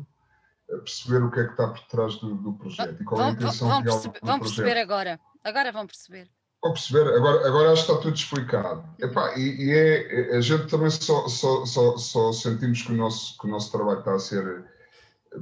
[0.73, 3.27] a perceber o que é que está por trás do, do projeto e qual vão,
[3.27, 4.55] é a intenção vão real perceber, Vão projeto.
[4.55, 5.19] perceber agora.
[5.43, 6.27] Agora vão perceber.
[6.63, 8.83] Vão perceber, agora, agora acho que está tudo explicado.
[8.99, 13.37] Epá, e, e é, a gente também só, só, só, só sentimos que o, nosso,
[13.37, 14.63] que o nosso trabalho está a ser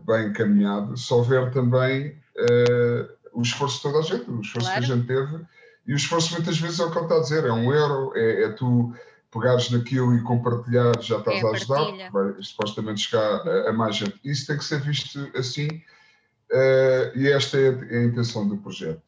[0.06, 2.18] bem encaminhado, só ver também.
[2.38, 4.86] Uh, o esforço de toda a gente, o esforço claro.
[4.86, 5.46] que a gente teve.
[5.88, 8.12] E o esforço muitas vezes é o que ele está a dizer, é um euro,
[8.16, 8.94] é, é tu
[9.32, 13.96] pegares naquilo e compartilhar, já estás é a ajudar, vai supostamente chegar a, a, mais
[13.96, 14.20] gente.
[14.24, 18.58] Isso tem que ser visto assim, uh, e esta é a, é a, intenção do
[18.58, 19.02] projeto.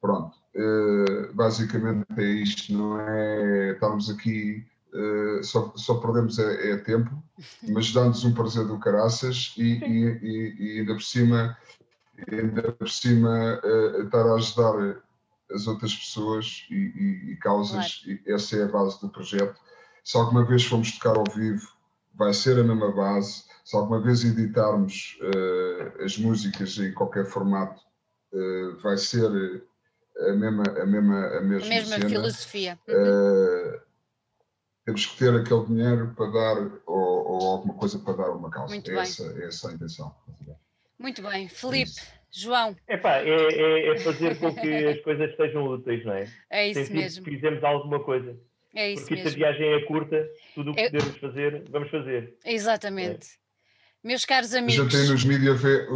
[0.00, 4.64] Pronto, uh, basicamente é isto, não é estarmos aqui,
[4.94, 7.10] uh, só, só perdemos é, é tempo,
[7.68, 11.56] mas dá-nos um prazer do caraças e, e, e, e ainda por cima
[12.30, 15.02] ainda por cima uh, estar a ajudar
[15.50, 18.20] as outras pessoas e, e, e causas, claro.
[18.26, 19.58] e essa é a base do projeto.
[20.04, 21.66] Se alguma vez formos tocar ao vivo,
[22.14, 23.44] vai ser a mesma base.
[23.64, 27.80] Se alguma vez editarmos uh, as músicas em qualquer formato,
[28.32, 32.78] uh, vai ser a mesma, a mesma, a mesma, a mesma filosofia.
[32.88, 33.78] Uhum.
[34.84, 38.72] temos que ter aquele dinheiro para dar, ou, ou, alguma coisa para dar uma causa.
[38.72, 40.14] Muito é, essa, é essa a intenção.
[40.98, 41.48] Muito bem.
[41.48, 41.92] Felipe,
[42.30, 42.76] João.
[42.88, 46.26] Epá, é, é, é fazer com que as coisas sejam úteis, não é?
[46.50, 47.24] É isso Sentir mesmo.
[47.24, 48.36] Que fizemos alguma coisa.
[48.74, 49.30] É isso Porque mesmo.
[49.30, 50.90] se a viagem é curta, tudo o que é...
[50.90, 52.34] podemos fazer, vamos fazer.
[52.44, 53.26] Exatamente.
[53.26, 53.46] É.
[54.08, 54.92] Meus caros amigos.
[54.92, 55.88] Já tem nos mídias ver,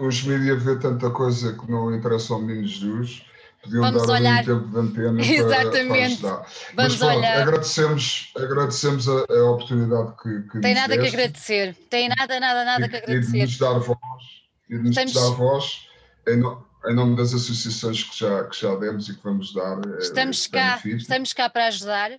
[0.00, 3.28] os mídia vê tanta coisa que não interessa ao menino Jesus
[3.62, 4.42] podiam Vamos dar olhar.
[4.42, 5.88] um tempo de antena para, Exatamente.
[5.88, 6.36] para ajudar.
[6.36, 7.42] Vamos Mas pronto, olhar.
[7.42, 11.74] agradecemos, agradecemos a, a oportunidade que, que Tem nada que deste agradecer.
[11.90, 13.42] Tem nada, nada, nada e, que e de agradecer.
[13.42, 13.98] nos dar voz,
[14.68, 15.88] e de nos Estamos- dar voz
[16.28, 19.78] em, no- em nome das associações que já, que já demos e que vamos dar.
[19.78, 22.10] eh, Estamos cá, estamos cá para ajudar.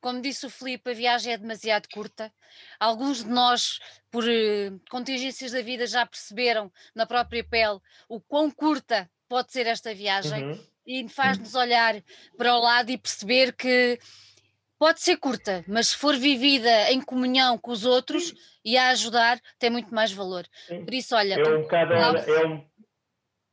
[0.00, 2.32] Como disse o Filipe, a viagem é demasiado curta.
[2.78, 3.78] Alguns de nós,
[4.10, 7.78] por eh, contingências da vida, já perceberam na própria pele
[8.08, 10.60] o quão curta pode ser esta viagem Uhum.
[10.86, 12.02] e faz-nos olhar
[12.36, 13.98] para o lado e perceber que
[14.80, 19.38] pode ser curta, mas se for vivida em comunhão com os outros e a ajudar,
[19.58, 20.46] tem muito mais valor.
[20.66, 20.86] Sim.
[20.86, 22.64] Por isso, olha, É um bocado, é um,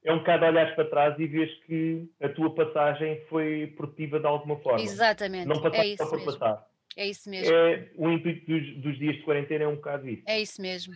[0.06, 4.26] é um bocado olhares para trás e vês que a tua passagem foi produtiva de
[4.26, 4.80] alguma forma.
[4.82, 6.32] exatamente, Não é passaste isso só por mesmo.
[6.40, 6.68] passar.
[6.96, 10.24] É isso mesmo, É, o intuito dos, dos dias de quarentena é um bocado isso.
[10.26, 10.96] é isso mesmo.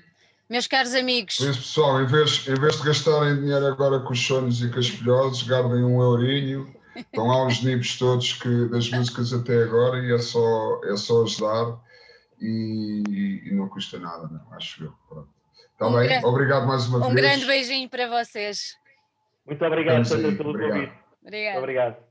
[0.49, 4.11] Meus caros amigos, Por isso, pessoal, em vez, em vez de gastarem dinheiro agora com
[4.13, 8.65] os sonhos e com as pilhoses, guardem um eurinho, estão lá os nibs todos que,
[8.69, 11.79] das músicas até agora e é só, é só ajudar
[12.39, 14.93] e, e não custa nada, não, acho eu.
[15.07, 15.29] Pronto.
[15.73, 16.07] Está Um bem?
[16.09, 17.25] grande- Obrigado mais uma um vez.
[17.25, 18.75] grande beijinho para vocês.
[19.45, 20.73] Muito obrigado, Sandra, pelo obrigado.
[20.73, 20.91] convite.
[20.91, 21.59] Muito Obrigada.
[21.59, 22.10] obrigado.